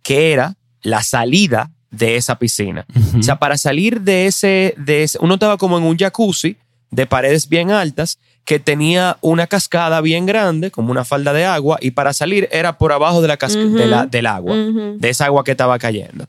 que 0.02 0.32
era 0.32 0.56
la 0.82 1.02
salida 1.02 1.72
de 1.90 2.14
esa 2.14 2.38
piscina. 2.38 2.86
O 3.18 3.24
sea, 3.24 3.40
para 3.40 3.58
salir 3.58 4.02
de 4.02 4.26
ese, 4.26 4.74
de 4.78 5.02
ese, 5.02 5.18
uno 5.20 5.34
estaba 5.34 5.56
como 5.56 5.78
en 5.78 5.84
un 5.84 5.98
jacuzzi 5.98 6.56
de 6.92 7.06
paredes 7.06 7.48
bien 7.48 7.72
altas 7.72 8.20
que 8.46 8.58
tenía 8.60 9.18
una 9.20 9.46
cascada 9.46 10.00
bien 10.00 10.24
grande, 10.24 10.70
como 10.70 10.90
una 10.92 11.04
falda 11.04 11.32
de 11.34 11.44
agua, 11.44 11.76
y 11.82 11.90
para 11.90 12.12
salir 12.14 12.48
era 12.52 12.78
por 12.78 12.92
abajo 12.92 13.20
de 13.20 13.28
la 13.28 13.36
casca- 13.36 13.58
Ujú. 13.62 13.76
de 13.76 13.86
la- 13.86 14.06
del 14.06 14.24
agua, 14.26 14.54
Ujú. 14.54 14.96
de 14.98 15.10
esa 15.10 15.26
agua 15.26 15.44
que 15.44 15.50
estaba 15.50 15.78
cayendo. 15.78 16.26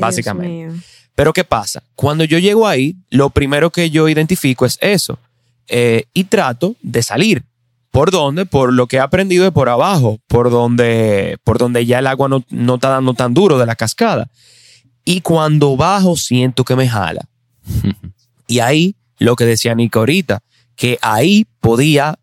Básicamente. 0.00 0.74
Pero 1.14 1.32
¿qué 1.32 1.44
pasa? 1.44 1.82
Cuando 1.94 2.24
yo 2.24 2.38
llego 2.38 2.66
ahí, 2.66 2.96
lo 3.10 3.30
primero 3.30 3.70
que 3.70 3.90
yo 3.90 4.08
identifico 4.08 4.66
es 4.66 4.76
eso. 4.80 5.18
Eh, 5.68 6.04
y 6.12 6.24
trato 6.24 6.74
de 6.82 7.02
salir. 7.02 7.42
¿Por 7.90 8.10
dónde? 8.10 8.46
Por 8.46 8.72
lo 8.72 8.86
que 8.86 8.96
he 8.96 9.00
aprendido 9.00 9.44
de 9.44 9.52
por 9.52 9.68
abajo, 9.68 10.18
por 10.26 10.50
donde, 10.50 11.36
por 11.44 11.58
donde 11.58 11.84
ya 11.86 11.98
el 11.98 12.06
agua 12.06 12.28
no, 12.28 12.42
no 12.50 12.74
está 12.76 12.88
dando 12.88 13.12
tan 13.14 13.34
duro 13.34 13.58
de 13.58 13.66
la 13.66 13.76
cascada. 13.76 14.28
Y 15.04 15.20
cuando 15.20 15.76
bajo, 15.76 16.16
siento 16.16 16.64
que 16.64 16.74
me 16.76 16.88
jala. 16.88 17.24
Y 18.48 18.58
ahí, 18.58 18.96
lo 19.18 19.34
que 19.36 19.46
decía 19.46 19.74
Nico 19.74 20.00
ahorita, 20.00 20.42
que 20.82 20.98
ahí 21.00 21.46
podía 21.60 22.18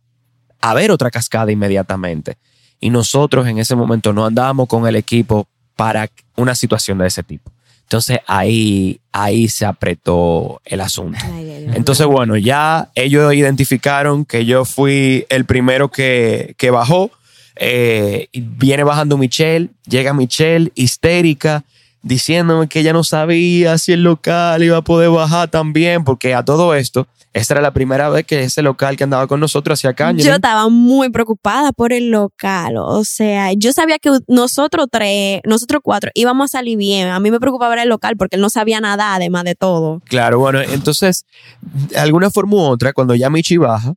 haber 0.60 0.92
otra 0.92 1.10
cascada 1.10 1.50
inmediatamente. 1.50 2.36
Y 2.82 2.90
nosotros 2.90 3.48
en 3.48 3.58
ese 3.58 3.74
momento 3.74 4.12
no 4.12 4.26
andábamos 4.26 4.68
con 4.68 4.86
el 4.86 4.98
equipo 4.98 5.48
para 5.78 6.10
una 6.36 6.54
situación 6.56 6.98
de 6.98 7.08
ese 7.08 7.24
tipo. 7.24 7.54
Entonces 7.84 8.20
ahí, 8.28 9.00
ahí 9.14 9.48
se 9.48 9.66
apretó 9.66 10.60
el 10.66 10.82
asunto. 10.82 11.18
Ay. 11.24 11.70
Entonces, 11.74 12.06
bueno, 12.06 12.36
ya 12.36 12.92
ellos 12.96 13.34
identificaron 13.34 14.26
que 14.26 14.44
yo 14.44 14.66
fui 14.66 15.26
el 15.30 15.46
primero 15.46 15.90
que, 15.90 16.54
que 16.58 16.70
bajó. 16.70 17.12
Eh, 17.56 18.28
viene 18.34 18.84
bajando 18.84 19.18
Michelle, 19.18 19.70
llega 19.88 20.14
Michelle, 20.14 20.70
histérica, 20.76 21.64
diciéndome 22.02 22.68
que 22.68 22.80
ella 22.80 22.94
no 22.94 23.04
sabía 23.04 23.78
si 23.78 23.94
el 23.94 24.04
local 24.04 24.64
iba 24.64 24.78
a 24.78 24.84
poder 24.84 25.10
bajar 25.10 25.50
también, 25.50 26.04
porque 26.04 26.34
a 26.34 26.44
todo 26.44 26.74
esto, 26.74 27.08
esta 27.34 27.54
era 27.54 27.62
la 27.62 27.74
primera 27.74 28.10
vez 28.10 28.26
que 28.26 28.42
ese 28.42 28.62
local 28.62 28.98
que 28.98 29.04
andaba 29.04 29.28
con 29.28 29.40
nosotros 29.40 29.80
hacía 29.80 29.94
caña. 29.94 30.24
Yo 30.24 30.34
estaba 30.34 30.68
muy 30.70 31.10
preocupada 31.10 31.72
por 31.72 31.94
el 31.94 32.10
local. 32.10 32.78
O 32.78 33.04
sea, 33.04 33.54
yo 33.54 33.72
sabía 33.72 34.00
que 34.00 34.10
nosotros 34.28 34.88
tres, 34.92 35.42
nosotros 35.46 35.82
cuatro 35.84 36.10
íbamos 36.16 36.46
a 36.46 36.58
salir 36.58 36.78
bien. 36.78 37.08
A 37.08 37.20
mí 37.20 37.30
me 37.30 37.40
preocupaba 37.40 37.82
el 37.82 37.90
local 37.90 38.16
porque 38.18 38.36
él 38.36 38.42
no 38.42 38.50
sabía 38.50 38.82
nada, 38.82 39.14
además 39.14 39.44
de 39.44 39.56
todo. 39.56 40.02
Claro, 40.06 40.40
bueno, 40.40 40.60
entonces, 40.62 41.26
de 41.62 41.98
alguna 41.98 42.32
forma 42.32 42.56
u 42.56 42.60
otra, 42.62 42.94
cuando 42.94 43.14
ya 43.14 43.30
Michi 43.30 43.58
baja, 43.58 43.94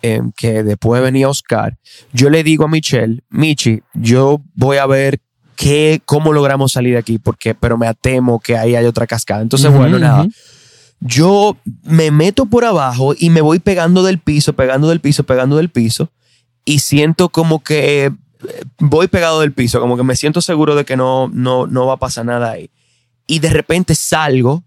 eh, 0.00 0.20
que 0.36 0.62
después 0.62 1.02
venía 1.02 1.28
Oscar, 1.28 1.76
yo 2.12 2.30
le 2.30 2.44
digo 2.44 2.66
a 2.66 2.68
Michelle, 2.68 3.24
Michi, 3.30 3.82
yo 3.94 4.40
voy 4.54 4.76
a 4.76 4.86
ver 4.86 5.20
qué, 5.58 6.00
cómo 6.04 6.32
logramos 6.32 6.70
salir 6.70 6.92
de 6.92 6.98
aquí, 7.00 7.18
porque, 7.18 7.52
pero 7.52 7.76
me 7.76 7.88
atemo 7.88 8.38
que 8.38 8.56
ahí 8.56 8.76
hay 8.76 8.86
otra 8.86 9.08
cascada. 9.08 9.42
Entonces, 9.42 9.68
Ujú, 9.70 9.78
bueno, 9.78 9.98
nada. 9.98 10.20
ujú. 10.22 10.30
Yo 11.00 11.56
me 11.82 12.10
meto 12.12 12.46
por 12.46 12.64
abajo 12.64 13.12
y 13.18 13.30
me 13.30 13.40
voy 13.40 13.58
pegando 13.58 14.04
del 14.04 14.18
piso, 14.20 14.52
pegando 14.52 14.88
del 14.88 15.00
piso, 15.00 15.24
pegando 15.24 15.56
del 15.56 15.68
piso, 15.68 16.10
y 16.64 16.78
siento 16.78 17.28
como 17.28 17.62
que 17.62 18.06
eh, 18.06 18.10
voy 18.78 19.08
pegado 19.08 19.40
del 19.40 19.52
piso, 19.52 19.80
como 19.80 19.96
que 19.96 20.04
me 20.04 20.14
siento 20.14 20.40
seguro 20.40 20.76
de 20.76 20.84
que 20.84 20.96
no, 20.96 21.28
no, 21.32 21.66
no 21.66 21.86
va 21.86 21.94
a 21.94 21.98
pasar 21.98 22.24
nada 22.24 22.52
ahí. 22.52 22.70
Y 23.26 23.40
de 23.40 23.50
repente 23.50 23.94
salgo 23.96 24.62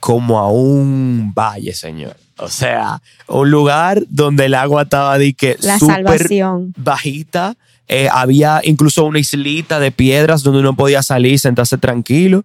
como 0.00 0.38
a 0.38 0.50
un 0.50 1.32
valle, 1.34 1.72
señor. 1.74 2.14
O 2.38 2.48
sea, 2.48 3.00
un 3.26 3.50
lugar 3.50 4.02
donde 4.08 4.46
el 4.46 4.54
agua 4.54 4.82
estaba 4.82 5.18
de 5.18 5.32
que 5.34 5.56
La 5.60 5.78
salvación. 5.78 6.72
bajita. 6.76 7.56
Eh, 7.92 8.08
había 8.12 8.60
incluso 8.62 9.04
una 9.04 9.18
islita 9.18 9.80
de 9.80 9.90
piedras 9.90 10.44
donde 10.44 10.60
uno 10.60 10.76
podía 10.76 11.02
salir, 11.02 11.40
sentarse 11.40 11.76
tranquilo. 11.76 12.44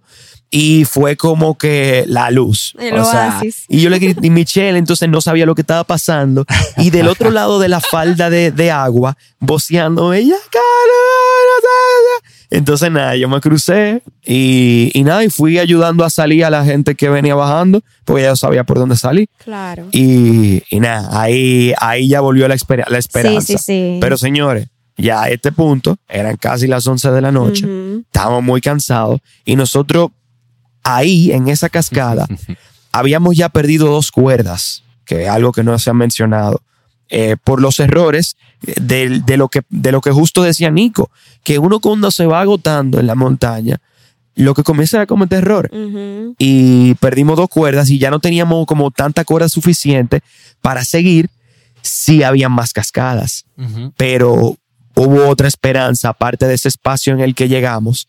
Y 0.49 0.85
fue 0.85 1.17
como 1.17 1.55
que 1.57 2.03
la 2.07 2.31
luz. 2.31 2.73
El 2.79 2.95
O 2.97 3.05
sea, 3.05 3.33
oasis. 3.35 3.65
y 3.67 3.81
yo 3.81 3.89
le 3.89 3.99
grité, 3.99 4.25
y 4.25 4.29
Michelle 4.31 4.77
entonces 4.77 5.07
no 5.09 5.19
sabía 5.21 5.45
lo 5.45 5.53
que 5.53 5.61
estaba 5.61 5.83
pasando. 5.83 6.45
Y 6.77 6.89
del 6.91 7.07
otro 7.09 7.29
lado 7.39 7.59
de 7.59 7.67
la 7.67 7.79
falda 7.79 8.29
de, 8.29 8.51
de 8.51 8.71
agua, 8.71 9.17
voceándome, 9.39 10.25
ya, 10.25 10.35
cara, 10.51 10.61
entonces 12.51 12.91
nada, 12.91 13.15
yo 13.15 13.27
me 13.27 13.41
crucé 13.41 14.01
y, 14.23 14.91
y 14.93 15.03
nada, 15.03 15.23
y 15.23 15.29
fui 15.29 15.57
ayudando 15.59 16.05
a 16.05 16.09
salir 16.09 16.45
a 16.45 16.49
la 16.49 16.63
gente 16.63 16.95
que 16.95 17.09
venía 17.09 17.35
bajando, 17.35 17.81
porque 18.05 18.23
ya 18.23 18.35
sabía 18.35 18.63
por 18.63 18.77
dónde 18.77 18.95
salir. 18.95 19.27
Claro. 19.43 19.87
Y, 19.91 20.63
y 20.69 20.79
nada, 20.79 21.09
ahí, 21.21 21.73
ahí 21.79 22.07
ya 22.07 22.21
volvió 22.21 22.47
la, 22.47 22.55
esper- 22.55 22.87
la 22.87 22.97
esperanza. 22.97 23.41
Sí, 23.41 23.57
sí, 23.57 23.63
sí. 23.63 23.97
Pero 23.99 24.15
señores, 24.17 24.67
ya 24.97 25.23
a 25.23 25.29
este 25.29 25.51
punto, 25.51 25.97
eran 26.07 26.37
casi 26.37 26.67
las 26.67 26.85
11 26.87 27.11
de 27.11 27.21
la 27.21 27.31
noche, 27.31 27.67
estábamos 28.01 28.43
muy 28.43 28.61
cansados 28.61 29.19
y 29.43 29.55
nosotros 29.55 30.11
ahí, 30.83 31.31
en 31.31 31.47
esa 31.49 31.69
cascada, 31.69 32.27
habíamos 32.91 33.35
ya 33.35 33.49
perdido 33.49 33.87
dos 33.87 34.11
cuerdas, 34.11 34.83
que 35.05 35.23
es 35.23 35.29
algo 35.29 35.51
que 35.51 35.63
no 35.63 35.77
se 35.79 35.89
ha 35.89 35.93
mencionado, 35.93 36.61
eh, 37.09 37.35
por 37.43 37.61
los 37.61 37.79
errores 37.79 38.35
de, 38.61 39.21
de 39.25 39.37
lo 39.37 39.49
que, 39.49 39.61
de 39.69 39.91
lo 39.91 40.01
que 40.01 40.11
justo 40.11 40.41
decía 40.43 40.71
Nico, 40.71 41.11
que 41.43 41.59
uno 41.59 41.79
cuando 41.79 42.09
se 42.09 42.25
va 42.25 42.41
agotando 42.41 42.99
en 42.99 43.07
la 43.07 43.15
montaña, 43.15 43.79
lo 44.35 44.53
que 44.53 44.63
comienza 44.63 45.01
a 45.01 45.05
cometer 45.05 45.39
errores 45.39 45.71
Ujú. 45.71 46.35
y 46.37 46.95
perdimos 46.95 47.37
dos 47.37 47.47
cuerdas 47.47 47.89
y 47.89 47.99
ya 47.99 48.09
no 48.11 48.19
teníamos 48.19 48.65
como 48.65 48.91
tanta 48.91 49.23
cuerda 49.23 49.49
suficiente 49.49 50.21
para 50.61 50.83
seguir 50.83 51.29
si 51.81 52.23
habían 52.23 52.51
más 52.51 52.73
cascadas. 52.73 53.45
Pero 53.95 54.57
hubo 54.95 55.27
otra 55.27 55.47
esperanza 55.47 56.09
aparte 56.09 56.47
de 56.47 56.53
ese 56.55 56.67
espacio 56.69 57.13
en 57.13 57.19
el 57.21 57.35
que 57.35 57.47
llegamos 57.47 58.07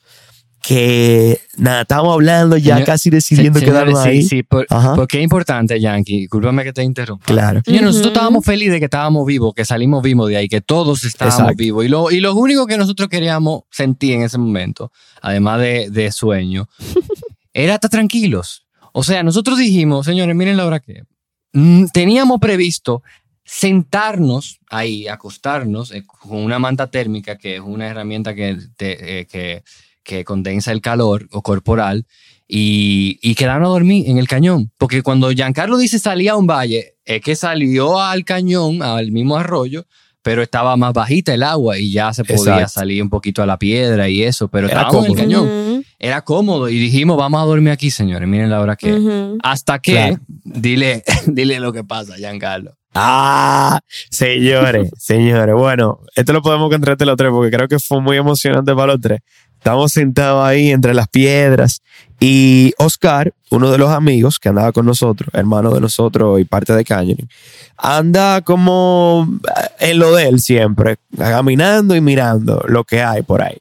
que 0.62 1.38
nada, 1.56 1.82
estábamos 1.82 2.14
hablando 2.14 2.56
ya 2.56 2.74
Señor- 2.74 2.86
casi 2.86 3.08
decidiendo 3.10 3.60
Se- 3.60 3.64
quedarnos 3.66 4.02
sí, 4.02 4.08
ahí. 4.08 4.22
Sí, 4.24 4.42
por- 4.42 4.66
porque 4.96 5.18
es 5.18 5.22
importante, 5.22 5.78
Yankee. 5.80 6.22
Discúlpame 6.22 6.64
que 6.64 6.72
te 6.72 6.82
interrumpa. 6.82 7.24
Claro. 7.24 7.62
Nosotros 7.66 8.08
estábamos 8.08 8.44
felices 8.44 8.72
de 8.72 8.78
que 8.80 8.86
estábamos 8.86 9.24
vivos, 9.26 9.54
que 9.54 9.64
salimos 9.64 10.02
vivos 10.02 10.28
de 10.28 10.38
ahí, 10.38 10.48
que 10.48 10.60
todos 10.60 11.04
estábamos 11.04 11.38
Exacto. 11.40 11.56
vivos. 11.58 11.84
Y 11.84 11.88
lo, 11.88 12.10
y 12.10 12.18
lo 12.18 12.34
único 12.34 12.66
que 12.66 12.76
nosotros 12.78 13.08
queríamos 13.08 13.62
sentir 13.70 14.14
en 14.14 14.22
ese 14.22 14.38
momento, 14.38 14.90
además 15.22 15.60
de, 15.60 15.88
de 15.90 16.10
sueño, 16.10 16.68
era 17.54 17.74
estar 17.74 17.90
tranquilos. 17.90 18.66
O 18.92 19.04
sea, 19.04 19.22
nosotros 19.22 19.58
dijimos, 19.58 20.04
señores, 20.06 20.34
miren 20.34 20.56
la 20.56 20.66
hora 20.66 20.80
que. 20.80 21.02
Mm, 21.52 21.86
teníamos 21.92 22.40
previsto 22.40 23.02
sentarnos 23.46 24.58
ahí, 24.68 25.08
acostarnos 25.08 25.92
eh, 25.92 26.04
con 26.06 26.38
una 26.44 26.58
manta 26.58 26.88
térmica, 26.90 27.36
que 27.38 27.54
es 27.56 27.60
una 27.60 27.86
herramienta 27.88 28.34
que, 28.34 28.56
te- 28.76 29.20
eh, 29.20 29.26
que, 29.26 29.62
que 30.02 30.24
condensa 30.24 30.72
el 30.72 30.80
calor 30.80 31.26
o 31.32 31.42
corporal, 31.42 32.04
y, 32.48 33.18
y 33.22 33.34
quedarnos 33.34 33.68
a 33.68 33.72
dormir 33.72 34.08
en 34.08 34.18
el 34.18 34.28
cañón. 34.28 34.70
Porque 34.78 35.02
cuando 35.02 35.30
Giancarlo 35.30 35.78
dice 35.78 35.98
salía 35.98 36.32
a 36.32 36.36
un 36.36 36.46
valle, 36.46 36.94
es 37.04 37.20
que 37.22 37.34
salió 37.34 38.00
al 38.00 38.24
cañón, 38.24 38.82
al 38.82 39.10
mismo 39.10 39.36
arroyo, 39.36 39.86
pero 40.22 40.42
estaba 40.42 40.76
más 40.76 40.92
bajita 40.92 41.32
el 41.34 41.42
agua 41.44 41.78
y 41.78 41.92
ya 41.92 42.12
se 42.12 42.24
podía 42.24 42.54
Exacto. 42.54 42.68
salir 42.80 43.00
un 43.02 43.08
poquito 43.10 43.42
a 43.42 43.46
la 43.46 43.58
piedra 43.58 44.08
y 44.08 44.22
eso, 44.22 44.48
pero 44.48 44.68
Era 44.68 44.82
estábamos 44.82 45.06
en 45.18 45.30
el 45.30 45.36
cómodo. 45.36 45.82
Era 45.98 46.22
cómodo 46.22 46.68
y 46.68 46.78
dijimos, 46.78 47.16
vamos 47.16 47.40
a 47.40 47.44
dormir 47.46 47.70
aquí, 47.70 47.90
señores, 47.90 48.28
miren 48.28 48.50
la 48.50 48.60
hora 48.60 48.76
que. 48.76 49.34
Hasta 49.42 49.78
que, 49.78 49.92
Claro. 49.92 50.18
dile, 50.44 51.04
dile 51.26 51.58
lo 51.60 51.72
que 51.72 51.84
pasa, 51.84 52.16
Giancarlo. 52.16 52.76
Ah, 52.98 53.80
señores, 54.10 54.90
señores. 54.98 55.54
Bueno, 55.54 56.00
esto 56.14 56.32
lo 56.32 56.40
podemos 56.40 56.70
contar 56.70 56.92
entre 56.92 57.06
los 57.06 57.16
tres 57.16 57.30
porque 57.30 57.54
creo 57.54 57.68
que 57.68 57.78
fue 57.78 58.00
muy 58.00 58.16
emocionante 58.16 58.74
para 58.74 58.94
los 58.94 59.00
tres. 59.02 59.20
Estamos 59.58 59.92
sentados 59.92 60.46
ahí 60.46 60.70
entre 60.70 60.94
las 60.94 61.06
piedras 61.08 61.82
y 62.20 62.72
Oscar, 62.78 63.34
uno 63.50 63.70
de 63.70 63.76
los 63.76 63.90
amigos 63.90 64.38
que 64.38 64.48
andaba 64.48 64.72
con 64.72 64.86
nosotros, 64.86 65.28
hermano 65.34 65.74
de 65.74 65.80
nosotros 65.80 66.40
y 66.40 66.44
parte 66.44 66.72
de 66.72 66.84
Canyoning, 66.84 67.28
anda 67.76 68.40
como 68.40 69.28
en 69.78 69.98
lo 69.98 70.14
de 70.14 70.28
él 70.28 70.40
siempre, 70.40 70.96
caminando 71.18 71.94
y 71.96 72.00
mirando 72.00 72.64
lo 72.66 72.84
que 72.84 73.02
hay 73.02 73.22
por 73.22 73.42
ahí. 73.42 73.58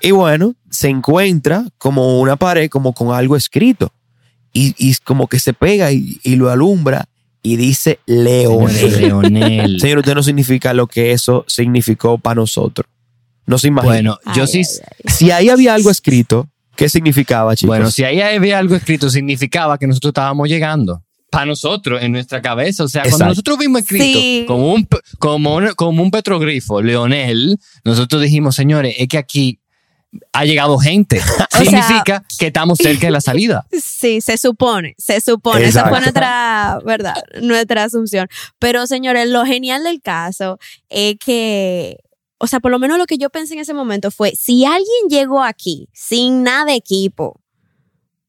Y 0.00 0.12
bueno, 0.12 0.54
se 0.70 0.90
encuentra 0.90 1.64
como 1.78 2.20
una 2.20 2.36
pared, 2.36 2.68
como 2.68 2.92
con 2.92 3.12
algo 3.12 3.34
escrito. 3.34 3.90
Y, 4.52 4.74
y 4.78 4.94
como 5.04 5.26
que 5.26 5.40
se 5.40 5.52
pega 5.52 5.90
y, 5.90 6.18
y 6.22 6.36
lo 6.36 6.50
alumbra 6.50 7.06
y 7.46 7.56
dice 7.56 8.00
Leonel. 8.06 9.78
Señor, 9.80 9.98
usted 9.98 10.14
no 10.14 10.22
significa 10.22 10.74
lo 10.74 10.86
que 10.86 11.12
eso 11.12 11.44
significó 11.46 12.18
para 12.18 12.36
nosotros. 12.36 12.88
No 13.46 13.58
se 13.58 13.68
imagina. 13.68 13.92
Bueno, 13.92 14.18
yo 14.34 14.42
Ay, 14.42 14.48
sí. 14.48 14.58
ay, 14.58 14.88
ay. 15.04 15.12
si 15.14 15.30
ahí 15.30 15.48
había 15.48 15.74
algo 15.74 15.90
escrito, 15.90 16.48
¿qué 16.74 16.88
significaba, 16.88 17.54
chicos? 17.54 17.68
Bueno, 17.68 17.90
si 17.92 18.02
ahí 18.02 18.20
había 18.20 18.58
algo 18.58 18.74
escrito, 18.74 19.08
significaba 19.10 19.78
que 19.78 19.86
nosotros 19.86 20.10
estábamos 20.10 20.48
llegando. 20.48 21.02
Para 21.30 21.46
nosotros, 21.46 22.02
en 22.02 22.12
nuestra 22.12 22.42
cabeza. 22.42 22.82
O 22.84 22.88
sea, 22.88 23.02
cuando 23.02 23.26
nosotros 23.26 23.58
vimos 23.58 23.82
escrito 23.82 24.04
Sí. 24.04 24.44
como, 24.48 24.72
un, 24.72 24.88
como, 25.18 25.56
un, 25.56 25.68
como 25.74 26.02
un 26.02 26.10
petrogrifo, 26.10 26.82
Leonel, 26.82 27.56
nosotros 27.84 28.22
dijimos, 28.22 28.54
señores, 28.56 28.94
es 28.98 29.06
que 29.08 29.18
aquí 29.18 29.60
ha 30.32 30.44
llegado 30.44 30.78
gente. 30.78 31.20
sea- 31.20 31.48
Significa 31.50 32.24
que 32.38 32.46
estamos 32.48 32.78
cerca 32.78 33.06
de 33.06 33.10
la 33.12 33.20
salida. 33.20 33.66
Sí, 33.96 34.20
se 34.20 34.36
supone, 34.36 34.94
se 34.98 35.20
supone. 35.22 35.64
Esa 35.64 35.88
fue 35.88 36.00
nuestra, 36.00 36.78
¿verdad? 36.84 37.14
Nuestra 37.40 37.84
asunción. 37.84 38.28
Pero, 38.58 38.86
señores, 38.86 39.26
lo 39.28 39.44
genial 39.46 39.84
del 39.84 40.02
caso 40.02 40.58
es 40.90 41.16
que, 41.18 41.96
o 42.38 42.46
sea, 42.46 42.60
por 42.60 42.70
lo 42.70 42.78
menos 42.78 42.98
lo 42.98 43.06
que 43.06 43.16
yo 43.16 43.30
pensé 43.30 43.54
en 43.54 43.60
ese 43.60 43.72
momento 43.72 44.10
fue, 44.10 44.32
si 44.36 44.66
alguien 44.66 45.08
llegó 45.08 45.42
aquí 45.42 45.88
sin 45.94 46.42
nada 46.42 46.66
de 46.66 46.74
equipo 46.74 47.40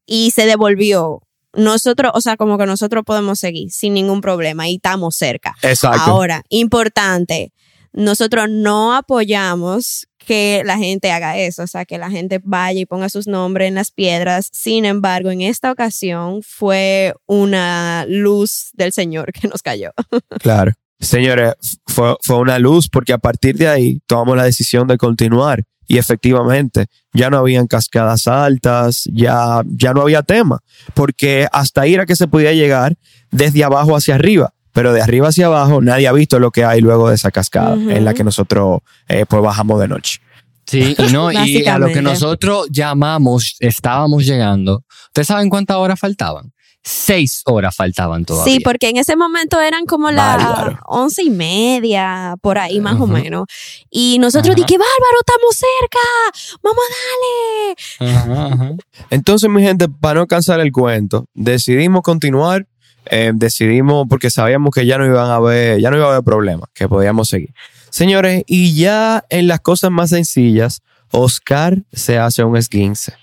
y 0.05 0.31
se 0.31 0.45
devolvió, 0.45 1.21
nosotros, 1.53 2.11
o 2.15 2.21
sea, 2.21 2.37
como 2.37 2.57
que 2.57 2.65
nosotros 2.65 3.03
podemos 3.05 3.39
seguir 3.39 3.69
sin 3.71 3.93
ningún 3.93 4.21
problema 4.21 4.69
y 4.69 4.75
estamos 4.75 5.15
cerca. 5.17 5.53
Exacto. 5.61 5.99
Ahora, 5.99 6.43
importante, 6.49 7.51
nosotros 7.91 8.45
no 8.49 8.95
apoyamos 8.95 10.07
que 10.27 10.61
la 10.65 10.77
gente 10.77 11.09
haga 11.09 11.37
eso, 11.37 11.63
o 11.63 11.67
sea, 11.67 11.85
que 11.85 11.97
la 11.97 12.11
gente 12.11 12.41
vaya 12.43 12.81
y 12.81 12.85
ponga 12.85 13.07
sus 13.07 13.27
nombres 13.27 13.69
en 13.69 13.75
las 13.75 13.91
piedras. 13.91 14.49
Sin 14.51 14.83
embargo, 14.83 15.31
en 15.31 15.39
esta 15.39 15.71
ocasión 15.71 16.41
fue 16.43 17.13
una 17.27 18.05
luz 18.09 18.71
del 18.73 18.91
Señor 18.91 19.31
que 19.33 19.47
nos 19.47 19.63
cayó. 19.63 19.91
Claro. 20.39 20.73
Señores, 20.99 21.53
fue, 21.85 22.15
fue 22.21 22.39
una 22.39 22.59
luz 22.59 22.89
porque 22.89 23.13
a 23.13 23.17
partir 23.19 23.55
de 23.55 23.69
ahí 23.69 24.01
tomamos 24.05 24.35
la 24.35 24.43
decisión 24.43 24.85
de 24.87 24.97
continuar 24.97 25.63
y 25.87 25.97
efectivamente 25.97 26.87
ya 27.13 27.29
no 27.29 27.37
habían 27.37 27.67
cascadas 27.67 28.27
altas, 28.27 29.03
ya, 29.13 29.61
ya 29.65 29.93
no 29.93 30.01
había 30.01 30.23
tema, 30.23 30.59
porque 30.93 31.47
hasta 31.53 31.81
ahí 31.81 31.93
era 31.93 32.05
que 32.05 32.17
se 32.17 32.27
podía 32.27 32.51
llegar 32.51 32.97
desde 33.31 33.63
abajo 33.63 33.95
hacia 33.95 34.15
arriba, 34.15 34.53
pero 34.77 34.93
de 34.93 35.01
arriba 35.01 35.29
hacia 35.29 35.47
abajo 35.47 35.81
nadie 35.81 36.07
ha 36.07 36.11
visto 36.11 36.37
lo 36.37 36.51
que 36.51 36.63
hay 36.63 36.81
luego 36.81 37.09
de 37.09 37.15
esa 37.15 37.31
cascada 37.31 37.73
en 37.73 38.05
la 38.05 38.13
que 38.13 38.23
nosotros 38.23 38.81
eh, 39.07 39.25
pues 39.27 39.41
bajamos 39.41 39.79
de 39.79 39.87
noche. 39.87 40.21
Sí, 40.67 40.95
y 40.95 41.11
no, 41.11 41.31
y 41.31 41.65
a 41.65 41.79
lo 41.79 41.87
que 41.87 42.03
nosotros 42.03 42.67
llamamos, 42.69 43.55
estábamos 43.59 44.23
llegando. 44.23 44.83
¿Ustedes 45.07 45.29
saben 45.29 45.49
cuántas 45.49 45.77
horas 45.77 45.99
faltaban? 45.99 46.53
seis 46.83 47.41
horas 47.45 47.75
faltaban 47.75 48.23
todavía. 48.23 48.53
Sí, 48.53 48.59
porque 48.61 48.87
en 48.87 48.97
ese 48.97 49.15
momento 49.17 49.59
eran 49.59 49.85
como 49.85 50.09
las 50.11 50.77
once 50.85 51.23
y 51.23 51.31
media, 51.31 52.35
por 52.41 52.59
ahí 52.59 52.79
más 52.79 53.01
o 53.01 53.07
menos. 53.07 53.45
Y 53.89 54.19
nosotros 54.19 54.55
dije, 54.55 54.77
bárbaro, 54.77 55.17
estamos 55.19 55.55
cerca, 55.55 56.59
vamos 56.63 56.83
a 56.87 58.05
darle. 58.05 58.15
Ajá, 58.15 58.53
ajá. 58.53 58.75
Entonces, 59.09 59.49
mi 59.49 59.61
gente, 59.63 59.89
para 59.89 60.21
no 60.21 60.27
cansar 60.27 60.59
el 60.61 60.71
cuento, 60.71 61.25
decidimos 61.33 62.03
continuar. 62.03 62.67
Eh, 63.11 63.31
decidimos 63.33 64.05
porque 64.09 64.29
sabíamos 64.29 64.71
que 64.73 64.85
ya 64.85 64.97
no 64.97 65.05
iban 65.05 65.29
a 65.29 65.35
haber, 65.35 65.79
ya 65.79 65.89
no 65.91 65.97
iba 65.97 66.05
a 66.07 66.11
haber 66.11 66.23
problemas, 66.23 66.69
que 66.73 66.87
podíamos 66.87 67.29
seguir. 67.29 67.53
Señores, 67.89 68.43
y 68.47 68.75
ya 68.75 69.23
en 69.29 69.47
las 69.47 69.59
cosas 69.61 69.91
más 69.91 70.09
sencillas, 70.11 70.81
Oscar 71.11 71.77
se 71.91 72.17
hace 72.17 72.43
un 72.43 72.57
esguince. 72.57 73.13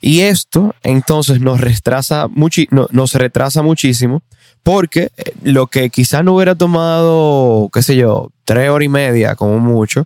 Y 0.00 0.20
esto 0.20 0.74
entonces 0.82 1.40
nos 1.40 1.60
retrasa, 1.60 2.26
muchi- 2.28 2.68
no- 2.70 2.88
nos 2.90 3.14
retrasa 3.14 3.62
muchísimo 3.62 4.22
porque 4.62 5.10
eh, 5.16 5.32
lo 5.42 5.66
que 5.68 5.88
quizás 5.90 6.22
no 6.24 6.34
hubiera 6.34 6.54
tomado, 6.54 7.70
qué 7.72 7.82
sé 7.82 7.96
yo, 7.96 8.30
tres 8.44 8.68
horas 8.68 8.84
y 8.86 8.88
media 8.88 9.34
como 9.34 9.58
mucho, 9.60 10.04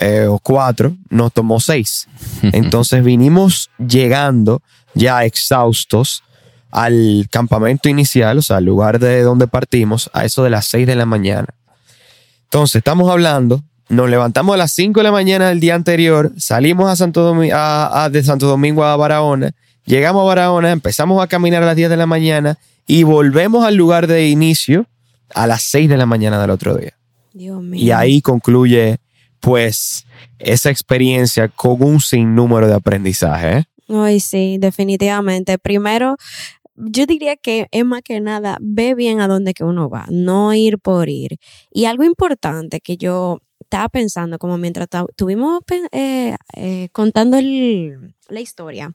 eh, 0.00 0.26
o 0.28 0.38
cuatro, 0.38 0.96
nos 1.10 1.32
tomó 1.32 1.60
seis. 1.60 2.06
Entonces 2.42 3.04
vinimos 3.04 3.70
llegando 3.78 4.62
ya 4.94 5.24
exhaustos 5.24 6.22
al 6.74 7.28
campamento 7.30 7.88
inicial, 7.88 8.38
o 8.38 8.42
sea, 8.42 8.56
al 8.56 8.64
lugar 8.64 8.98
de 8.98 9.22
donde 9.22 9.46
partimos, 9.46 10.10
a 10.12 10.24
eso 10.24 10.42
de 10.42 10.50
las 10.50 10.66
seis 10.66 10.86
de 10.88 10.96
la 10.96 11.06
mañana. 11.06 11.46
Entonces, 12.44 12.76
estamos 12.80 13.08
hablando, 13.10 13.62
nos 13.88 14.10
levantamos 14.10 14.54
a 14.54 14.56
las 14.58 14.72
5 14.72 15.00
de 15.00 15.04
la 15.04 15.12
mañana 15.12 15.48
del 15.48 15.60
día 15.60 15.74
anterior, 15.76 16.32
salimos 16.36 16.90
a 16.90 16.96
Santo 16.96 17.22
Domi- 17.32 17.52
a- 17.52 18.04
a- 18.04 18.10
de 18.10 18.22
Santo 18.24 18.46
Domingo 18.46 18.84
a 18.84 18.96
Barahona, 18.96 19.52
llegamos 19.86 20.22
a 20.22 20.26
Barahona, 20.26 20.72
empezamos 20.72 21.22
a 21.22 21.26
caminar 21.28 21.62
a 21.62 21.66
las 21.66 21.76
10 21.76 21.90
de 21.90 21.96
la 21.96 22.06
mañana 22.06 22.58
y 22.86 23.02
volvemos 23.04 23.64
al 23.64 23.76
lugar 23.76 24.06
de 24.06 24.28
inicio 24.28 24.86
a 25.34 25.46
las 25.46 25.62
6 25.62 25.88
de 25.88 25.96
la 25.96 26.06
mañana 26.06 26.40
del 26.40 26.50
otro 26.50 26.76
día. 26.76 26.94
Dios 27.32 27.62
mío. 27.62 27.80
Y 27.82 27.90
ahí 27.92 28.20
concluye, 28.20 28.98
pues, 29.40 30.06
esa 30.38 30.70
experiencia 30.70 31.48
con 31.48 31.82
un 31.82 32.00
sinnúmero 32.00 32.66
de 32.68 32.74
aprendizaje. 32.74 33.58
¿eh? 33.58 33.64
Ay, 33.88 34.20
sí, 34.20 34.56
definitivamente. 34.58 35.58
Primero, 35.58 36.16
yo 36.76 37.06
diría 37.06 37.36
que 37.36 37.66
es 37.70 37.84
más 37.84 38.02
que 38.02 38.20
nada, 38.20 38.58
ve 38.60 38.94
bien 38.94 39.20
a 39.20 39.28
dónde 39.28 39.54
que 39.54 39.64
uno 39.64 39.88
va, 39.88 40.06
no 40.10 40.54
ir 40.54 40.78
por 40.78 41.08
ir. 41.08 41.38
Y 41.70 41.86
algo 41.86 42.04
importante 42.04 42.80
que 42.80 42.96
yo 42.96 43.40
estaba 43.60 43.88
pensando, 43.88 44.38
como 44.38 44.58
mientras 44.58 44.88
estuvimos 45.08 45.60
eh, 45.92 46.36
eh, 46.56 46.88
contando 46.92 47.38
la 47.40 48.40
historia, 48.40 48.94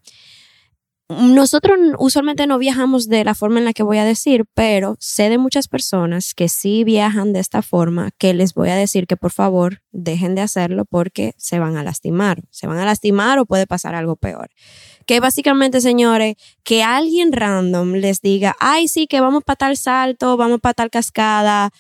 nosotros 1.09 1.79
usualmente 1.97 2.45
no 2.45 2.59
viajamos 2.59 3.07
de 3.07 3.23
la 3.23 3.33
forma 3.33 3.57
en 3.57 3.65
la 3.65 3.73
que 3.73 3.81
voy 3.81 3.97
a 3.97 4.05
decir, 4.05 4.45
pero 4.53 4.95
sé 4.99 5.29
de 5.29 5.39
muchas 5.39 5.67
personas 5.67 6.35
que 6.35 6.49
sí 6.49 6.83
viajan 6.83 7.33
de 7.33 7.39
esta 7.39 7.63
forma, 7.63 8.11
que 8.19 8.35
les 8.35 8.53
voy 8.53 8.69
a 8.69 8.75
decir 8.75 9.07
que 9.07 9.17
por 9.17 9.31
favor 9.31 9.81
dejen 9.91 10.35
de 10.35 10.41
hacerlo 10.41 10.85
porque 10.85 11.33
se 11.35 11.57
van 11.57 11.77
a 11.77 11.83
lastimar. 11.83 12.43
Se 12.51 12.67
van 12.67 12.77
a 12.77 12.85
lastimar 12.85 13.39
o 13.39 13.47
puede 13.47 13.65
pasar 13.65 13.95
algo 13.95 14.17
peor. 14.17 14.49
Que 15.07 15.19
básicamente, 15.19 15.81
señores, 15.81 16.35
que 16.63 16.83
alguien 16.83 17.31
random 17.31 17.93
les 17.93 18.21
diga, 18.21 18.55
ay, 18.59 18.87
sí, 18.87 19.07
que 19.07 19.19
vamos 19.19 19.43
para 19.43 19.57
tal 19.57 19.77
salto, 19.77 20.37
vamos 20.37 20.59
para 20.59 20.75
tal 20.75 20.91
cascada. 20.91 21.71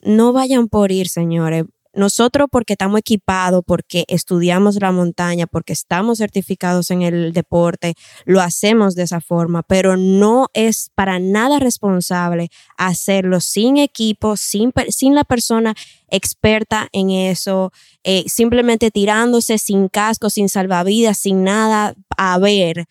No 0.00 0.32
vayan 0.32 0.68
por 0.68 0.92
ir, 0.92 1.10
señores. 1.10 1.64
Nosotros 1.94 2.48
porque 2.50 2.74
estamos 2.74 2.98
equipados, 2.98 3.62
porque 3.66 4.04
estudiamos 4.08 4.76
la 4.80 4.92
montaña, 4.92 5.46
porque 5.46 5.72
estamos 5.72 6.18
certificados 6.18 6.90
en 6.90 7.02
el 7.02 7.32
deporte, 7.32 7.94
lo 8.24 8.40
hacemos 8.40 8.94
de 8.94 9.04
esa 9.04 9.20
forma, 9.20 9.62
pero 9.62 9.96
no 9.96 10.48
es 10.52 10.90
para 10.94 11.18
nada 11.18 11.58
responsable 11.58 12.50
hacerlo 12.76 13.40
sin 13.40 13.78
equipo, 13.78 14.36
sin, 14.36 14.72
la 15.14 15.24
persona 15.24 15.74
experta 16.08 16.88
en 16.92 17.10
eso, 17.10 17.72
eh, 18.04 18.24
simplemente 18.26 18.90
tirándose 18.90 19.58
sin 19.58 19.88
casco, 19.88 20.30
sin 20.30 20.48
salvavidas, 20.48 21.18
sin 21.18 21.42
nada 21.42 21.94
a 22.16 22.38
ver. 22.38 22.86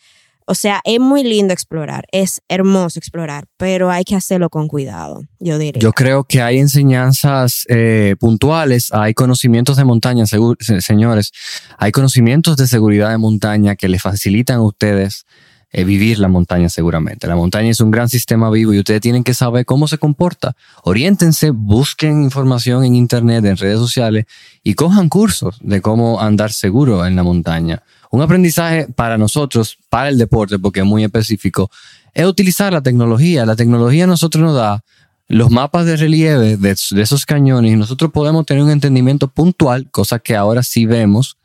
O 0.50 0.56
sea, 0.56 0.80
es 0.86 0.98
muy 1.02 1.26
lindo 1.26 1.54
explorar, 1.54 2.06
es 2.14 2.42
hermoso 2.48 3.00
explorar, 3.00 3.48
pero 3.58 3.92
hay 3.92 4.06
que 4.06 4.16
hacerlo 4.16 4.50
con 4.50 4.70
cuidado, 4.70 5.24
yo 5.40 5.58
diría. 5.58 5.82
Yo 5.82 5.92
creo 5.92 6.24
que 6.24 6.42
hay 6.42 6.60
enseñanzas 6.60 7.66
eh, 7.68 8.16
puntuales, 8.18 8.94
hay 8.94 9.14
conocimientos 9.14 9.76
de 9.76 9.84
montaña, 9.84 10.24
señores, 10.26 11.34
hay 11.78 11.92
conocimientos 11.92 12.56
de 12.56 12.66
seguridad 12.66 13.10
de 13.10 13.18
montaña 13.18 13.76
que 13.76 13.90
le 13.90 14.00
facilitan 14.00 14.60
a 14.60 14.64
ustedes 14.64 15.26
eh, 15.70 15.84
vivir 15.84 16.18
la 16.20 16.30
montaña 16.30 16.70
seguramente. 16.70 17.28
La 17.28 17.36
montaña 17.36 17.70
es 17.70 17.82
un 17.82 17.92
gran 17.92 18.08
sistema 18.08 18.50
vivo 18.50 18.74
y 18.74 18.80
ustedes 18.80 19.02
tienen 19.02 19.26
que 19.26 19.34
saber 19.34 19.66
cómo 19.66 19.90
se 19.90 19.98
comporta. 19.98 20.56
Oriéntense, 20.84 21.50
busquen 21.50 22.24
información 22.24 22.86
en 22.86 22.96
internet, 22.96 23.44
en 23.44 23.58
redes 23.58 23.80
sociales 23.80 24.28
y 24.64 24.76
cojan 24.76 25.10
cursos 25.10 25.58
de 25.60 25.82
cómo 25.82 26.22
andar 26.22 26.54
seguro 26.54 27.06
en 27.06 27.18
la 27.18 27.24
montaña. 27.24 27.84
Un 28.12 28.22
aprendizaje 28.22 28.88
para 28.96 29.18
nosotros, 29.18 29.78
para 29.90 30.10
el 30.10 30.18
deporte, 30.18 30.60
porque 30.60 30.80
es 30.82 30.86
muy 30.86 31.04
específico, 31.04 31.70
es 32.14 32.26
utilizar 32.26 32.74
la 32.74 32.82
tecnología. 32.82 33.46
La 33.46 33.56
tecnología 33.56 34.06
a 34.06 34.08
nosotros 34.08 34.44
nos 34.44 34.56
da 34.56 34.84
los 35.28 35.52
mapas 35.52 35.86
de 35.86 35.98
relieve 35.98 36.58
de, 36.58 36.76
de 36.92 37.02
esos 37.02 37.26
cañones 37.26 37.74
y 37.74 37.76
nosotros 37.76 38.12
podemos 38.12 38.46
tener 38.46 38.64
un 38.64 38.72
entendimiento 38.72 39.28
puntual, 39.28 39.90
cosa 39.92 40.20
que 40.20 40.36
ahora 40.36 40.64
sí 40.64 40.86
vemos, 40.86 41.38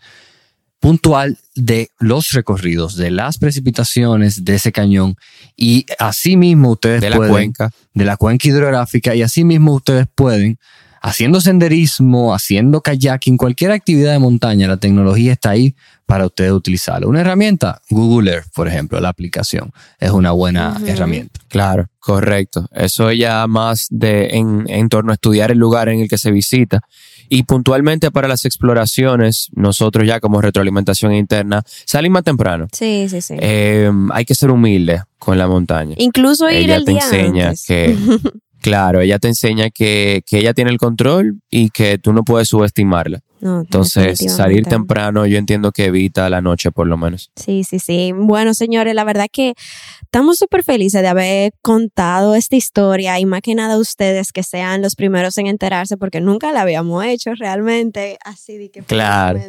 puntual 0.82 1.38
de 1.54 1.90
los 2.00 2.32
recorridos, 2.32 2.96
de 2.96 3.12
las 3.12 3.38
precipitaciones 3.38 4.44
de 4.44 4.56
ese 4.56 4.72
cañón 4.72 5.16
y 5.56 5.86
asimismo 5.98 6.72
ustedes 6.72 7.00
De 7.00 7.10
la 7.10 7.16
pueden, 7.16 7.32
cuenca. 7.32 7.70
de 7.94 8.04
la 8.04 8.16
cuenca 8.16 8.48
hidrográfica 8.48 9.14
y 9.14 9.22
asimismo 9.22 9.74
ustedes 9.74 10.06
pueden 10.12 10.58
haciendo 11.02 11.40
senderismo, 11.40 12.32
haciendo 12.34 12.80
kayaking, 12.80 13.36
cualquier 13.36 13.72
actividad 13.72 14.12
de 14.12 14.18
montaña, 14.20 14.68
la 14.68 14.76
tecnología 14.76 15.32
está 15.32 15.50
ahí 15.50 15.74
para 16.06 16.26
ustedes 16.26 16.52
utilizarla. 16.52 17.06
Una 17.06 17.20
herramienta, 17.20 17.80
Google 17.90 18.32
Earth, 18.32 18.46
por 18.54 18.68
ejemplo, 18.68 19.00
la 19.00 19.08
aplicación, 19.08 19.72
es 19.98 20.10
una 20.10 20.30
buena 20.30 20.80
herramienta. 20.86 21.40
Claro, 21.48 21.88
correcto. 21.98 22.68
Eso 22.72 23.10
ya 23.12 23.46
más 23.46 23.86
de 23.90 24.28
en, 24.32 24.64
en 24.68 24.88
torno 24.88 25.10
a 25.10 25.14
estudiar 25.14 25.50
el 25.50 25.58
lugar 25.58 25.88
en 25.88 26.00
el 26.00 26.08
que 26.08 26.18
se 26.18 26.30
visita. 26.30 26.80
Y 27.28 27.44
puntualmente 27.44 28.10
para 28.10 28.28
las 28.28 28.44
exploraciones, 28.44 29.48
nosotros 29.54 30.06
ya 30.06 30.20
como 30.20 30.40
retroalimentación 30.42 31.14
interna 31.14 31.62
salimos 31.86 32.12
más 32.12 32.24
temprano. 32.24 32.68
Sí, 32.72 33.06
sí, 33.08 33.22
sí. 33.22 33.36
Eh, 33.38 33.90
hay 34.12 34.24
que 34.26 34.34
ser 34.34 34.50
humilde 34.50 35.02
con 35.18 35.38
la 35.38 35.48
montaña. 35.48 35.94
Incluso 35.98 36.50
ir 36.50 36.56
ella 36.56 36.76
el 36.76 36.84
te 36.84 36.90
día 36.90 37.00
enseña 37.02 37.44
antes. 37.46 37.64
que, 37.66 37.96
claro, 38.62 39.00
ella 39.00 39.18
te 39.18 39.28
enseña 39.28 39.68
que, 39.70 40.22
que 40.26 40.38
ella 40.38 40.54
tiene 40.54 40.70
el 40.70 40.78
control 40.78 41.42
y 41.50 41.70
que 41.70 41.98
tú 41.98 42.12
no 42.12 42.24
puedes 42.24 42.48
subestimarla. 42.48 43.20
No, 43.42 43.62
Entonces, 43.62 44.20
salir 44.32 44.64
temprano 44.66 45.26
yo 45.26 45.36
entiendo 45.36 45.72
que 45.72 45.86
evita 45.86 46.30
la 46.30 46.40
noche 46.40 46.70
por 46.70 46.86
lo 46.86 46.96
menos. 46.96 47.32
Sí, 47.34 47.64
sí, 47.64 47.80
sí. 47.80 48.12
Bueno, 48.14 48.54
señores, 48.54 48.94
la 48.94 49.02
verdad 49.02 49.26
que 49.30 49.54
estamos 50.00 50.38
súper 50.38 50.62
felices 50.62 51.02
de 51.02 51.08
haber 51.08 51.52
contado 51.60 52.36
esta 52.36 52.54
historia 52.54 53.18
y 53.18 53.26
más 53.26 53.40
que 53.42 53.56
nada 53.56 53.78
ustedes 53.78 54.30
que 54.30 54.44
sean 54.44 54.80
los 54.80 54.94
primeros 54.94 55.36
en 55.38 55.48
enterarse 55.48 55.96
porque 55.96 56.20
nunca 56.20 56.52
la 56.52 56.60
habíamos 56.60 57.04
hecho 57.04 57.34
realmente 57.34 58.16
así 58.24 58.58
de 58.58 58.70
que 58.70 58.82
Claro. 58.82 59.40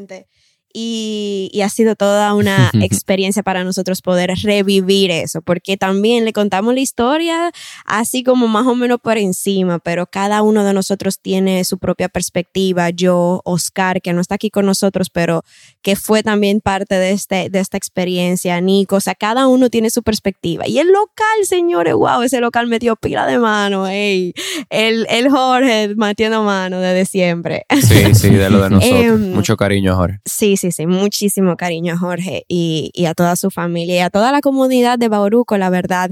Y, 0.74 1.52
y 1.54 1.62
ha 1.62 1.70
sido 1.70 1.96
toda 1.96 2.34
una 2.34 2.72
experiencia 2.82 3.44
para 3.44 3.64
nosotros 3.64 4.02
poder 4.02 4.32
revivir 4.42 5.12
eso, 5.12 5.42
porque 5.42 5.78
también 5.78 6.26
le 6.26 6.34
contamos 6.34 6.74
la 6.74 6.80
historia 6.80 7.52
así 7.86 8.24
como 8.24 8.48
más 8.48 8.66
o 8.66 8.76
menos 8.76 9.00
por 9.00 9.18
encima, 9.18 9.80
pero 9.80 10.08
cada 10.08 10.42
uno 10.42 10.64
de 10.64 10.74
nosotros 10.74 11.20
tiene 11.20 11.64
su 11.64 11.78
propia 11.78 12.10
perspectiva. 12.10 12.90
Yo, 12.90 13.42
Oscar, 13.46 14.02
que 14.02 14.14
no 14.14 14.22
está 14.22 14.36
aquí 14.36 14.50
con 14.50 14.66
nosotros, 14.66 15.10
pero 15.10 15.44
que 15.82 15.96
fue 15.96 16.24
también 16.24 16.62
parte 16.62 16.96
de, 16.96 17.12
este, 17.12 17.50
de 17.50 17.60
esta 17.60 17.78
experiencia, 17.78 18.60
Nico, 18.62 18.96
o 18.96 19.02
sea, 19.02 19.16
cada 19.16 19.48
uno 19.48 19.70
tiene 19.70 19.90
su 19.90 20.02
perspectiva. 20.02 20.68
Y 20.68 20.80
el 20.80 20.88
local, 20.88 21.38
señores, 21.44 21.94
wow, 21.94 22.22
ese 22.22 22.40
local 22.40 22.68
metió 22.68 22.96
pila 22.96 23.28
de 23.28 23.38
mano, 23.38 23.88
ey. 23.88 24.34
El, 24.70 25.06
el 25.10 25.30
Jorge 25.30 25.94
metiendo 25.96 26.44
mano 26.44 26.80
desde 26.80 27.06
siempre. 27.06 27.66
Sí, 27.82 28.16
sí, 28.16 28.30
de 28.30 28.50
lo 28.50 28.62
de 28.62 28.70
nosotros. 28.72 29.02
Em, 29.02 29.34
Mucho 29.34 29.58
cariño, 29.58 29.96
Jorge. 29.96 30.20
Sí, 30.26 30.58
muchísimo 30.88 31.56
cariño 31.58 31.94
a 31.94 31.98
Jorge 31.98 32.46
y, 32.48 32.92
y 32.94 33.06
a 33.06 33.14
toda 33.14 33.36
su 33.36 33.50
familia 33.52 33.96
y 33.96 34.00
a 34.00 34.10
toda 34.10 34.32
la 34.32 34.42
comunidad 34.42 34.98
de 34.98 35.10
Bauruco, 35.10 35.58
la 35.58 35.70
verdad. 35.70 36.12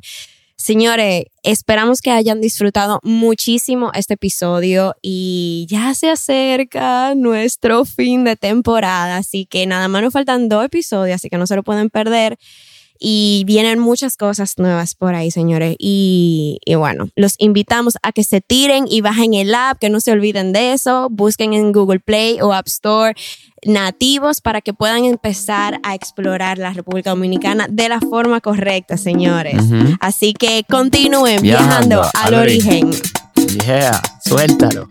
Señores, 0.61 1.25
esperamos 1.41 2.01
que 2.01 2.11
hayan 2.11 2.39
disfrutado 2.39 2.99
muchísimo 3.01 3.89
este 3.95 4.13
episodio 4.13 4.95
y 5.01 5.65
ya 5.67 5.95
se 5.95 6.11
acerca 6.11 7.15
nuestro 7.15 7.83
fin 7.83 8.23
de 8.23 8.35
temporada, 8.35 9.17
así 9.17 9.47
que 9.47 9.65
nada 9.65 9.87
más 9.87 10.03
nos 10.03 10.13
faltan 10.13 10.49
dos 10.49 10.63
episodios, 10.63 11.15
así 11.15 11.29
que 11.29 11.39
no 11.39 11.47
se 11.47 11.55
lo 11.55 11.63
pueden 11.63 11.89
perder. 11.89 12.37
Y 13.03 13.43
vienen 13.47 13.79
muchas 13.79 14.15
cosas 14.15 14.59
nuevas 14.59 14.93
por 14.93 15.15
ahí, 15.15 15.31
señores. 15.31 15.75
Y, 15.79 16.59
y, 16.63 16.75
bueno, 16.75 17.09
los 17.15 17.33
invitamos 17.39 17.97
a 18.03 18.11
que 18.11 18.23
se 18.23 18.41
tiren 18.41 18.85
y 18.87 19.01
bajen 19.01 19.33
el 19.33 19.55
app, 19.55 19.79
que 19.79 19.89
no 19.89 19.99
se 19.99 20.11
olviden 20.11 20.53
de 20.53 20.73
eso. 20.73 21.07
Busquen 21.09 21.53
en 21.53 21.71
Google 21.71 21.99
Play 21.99 22.39
o 22.41 22.53
App 22.53 22.67
Store 22.67 23.15
nativos 23.65 24.41
para 24.41 24.61
que 24.61 24.73
puedan 24.73 25.05
empezar 25.05 25.79
a 25.83 25.95
explorar 25.95 26.59
la 26.59 26.73
República 26.73 27.09
Dominicana 27.09 27.67
de 27.69 27.89
la 27.89 27.99
forma 27.99 28.39
correcta, 28.39 28.97
señores. 28.97 29.63
Así 29.99 30.33
que 30.33 30.63
continúen 30.69 31.41
viajando, 31.41 32.03
al, 32.13 32.33
origen. 32.35 32.91
Yeah, 33.65 33.99
suéltalo. 34.23 34.89